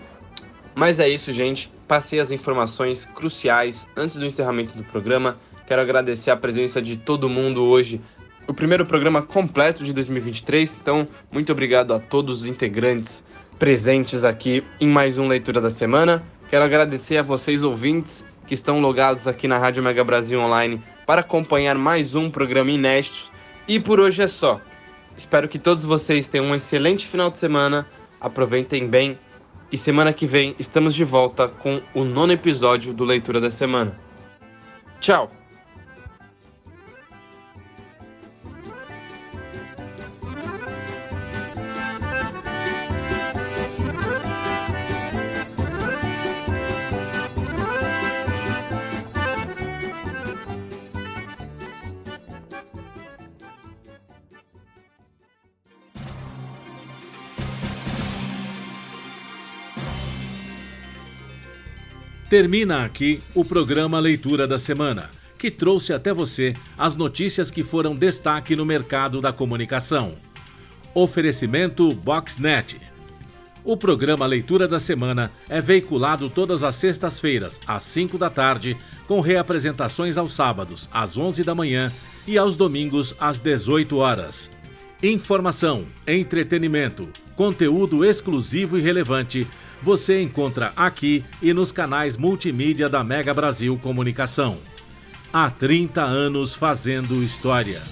Mas 0.74 0.98
é 0.98 1.06
isso, 1.06 1.30
gente. 1.30 1.70
Passei 1.86 2.20
as 2.20 2.30
informações 2.30 3.04
cruciais 3.04 3.86
antes 3.94 4.16
do 4.16 4.24
encerramento 4.24 4.74
do 4.74 4.82
programa. 4.82 5.36
Quero 5.66 5.82
agradecer 5.82 6.30
a 6.30 6.36
presença 6.36 6.80
de 6.80 6.96
todo 6.96 7.28
mundo 7.28 7.64
hoje. 7.64 8.00
O 8.48 8.54
primeiro 8.54 8.86
programa 8.86 9.20
completo 9.20 9.84
de 9.84 9.92
2023, 9.92 10.78
então 10.80 11.06
muito 11.30 11.52
obrigado 11.52 11.92
a 11.92 12.00
todos 12.00 12.40
os 12.40 12.46
integrantes 12.46 13.22
presentes 13.58 14.24
aqui 14.24 14.64
em 14.80 14.88
mais 14.88 15.18
um 15.18 15.28
Leitura 15.28 15.60
da 15.60 15.70
Semana. 15.70 16.22
Quero 16.48 16.64
agradecer 16.64 17.18
a 17.18 17.22
vocês 17.22 17.62
ouvintes 17.62 18.24
que 18.46 18.54
estão 18.54 18.80
logados 18.80 19.26
aqui 19.26 19.48
na 19.48 19.58
Rádio 19.58 19.82
Mega 19.82 20.04
Brasil 20.04 20.40
Online 20.40 20.80
para 21.06 21.20
acompanhar 21.20 21.76
mais 21.76 22.14
um 22.14 22.30
programa 22.30 22.70
inédito. 22.70 23.30
E 23.66 23.80
por 23.80 23.98
hoje 23.98 24.22
é 24.22 24.26
só. 24.26 24.60
Espero 25.16 25.48
que 25.48 25.58
todos 25.58 25.84
vocês 25.84 26.28
tenham 26.28 26.46
um 26.46 26.54
excelente 26.54 27.06
final 27.06 27.30
de 27.30 27.38
semana, 27.38 27.86
aproveitem 28.20 28.86
bem 28.86 29.18
e 29.70 29.78
semana 29.78 30.12
que 30.12 30.26
vem 30.26 30.54
estamos 30.58 30.94
de 30.94 31.04
volta 31.04 31.48
com 31.48 31.80
o 31.94 32.04
nono 32.04 32.32
episódio 32.32 32.92
do 32.92 33.04
Leitura 33.04 33.40
da 33.40 33.50
Semana. 33.50 33.98
Tchau! 35.00 35.43
Termina 62.28 62.84
aqui 62.84 63.22
o 63.34 63.44
programa 63.44 64.00
Leitura 64.00 64.46
da 64.46 64.58
Semana, 64.58 65.10
que 65.38 65.50
trouxe 65.50 65.92
até 65.92 66.12
você 66.12 66.54
as 66.76 66.96
notícias 66.96 67.50
que 67.50 67.62
foram 67.62 67.94
destaque 67.94 68.56
no 68.56 68.64
mercado 68.64 69.20
da 69.20 69.30
comunicação. 69.30 70.14
Oferecimento 70.94 71.92
Boxnet. 71.94 72.80
O 73.62 73.76
programa 73.76 74.24
Leitura 74.24 74.66
da 74.66 74.80
Semana 74.80 75.30
é 75.50 75.60
veiculado 75.60 76.30
todas 76.30 76.64
as 76.64 76.76
sextas-feiras, 76.76 77.60
às 77.66 77.82
5 77.82 78.16
da 78.16 78.30
tarde, 78.30 78.74
com 79.06 79.20
reapresentações 79.20 80.16
aos 80.16 80.34
sábados, 80.34 80.88
às 80.90 81.18
11 81.18 81.44
da 81.44 81.54
manhã 81.54 81.92
e 82.26 82.38
aos 82.38 82.56
domingos, 82.56 83.14
às 83.20 83.38
18 83.38 83.98
horas. 83.98 84.50
Informação, 85.02 85.84
entretenimento, 86.06 87.06
conteúdo 87.36 88.02
exclusivo 88.02 88.78
e 88.78 88.80
relevante 88.80 89.46
você 89.84 90.22
encontra 90.22 90.72
aqui 90.74 91.22
e 91.42 91.52
nos 91.52 91.70
canais 91.70 92.16
multimídia 92.16 92.88
da 92.88 93.04
Mega 93.04 93.34
Brasil 93.34 93.78
Comunicação. 93.82 94.56
Há 95.30 95.50
30 95.50 96.00
anos 96.02 96.54
fazendo 96.54 97.22
história. 97.22 97.82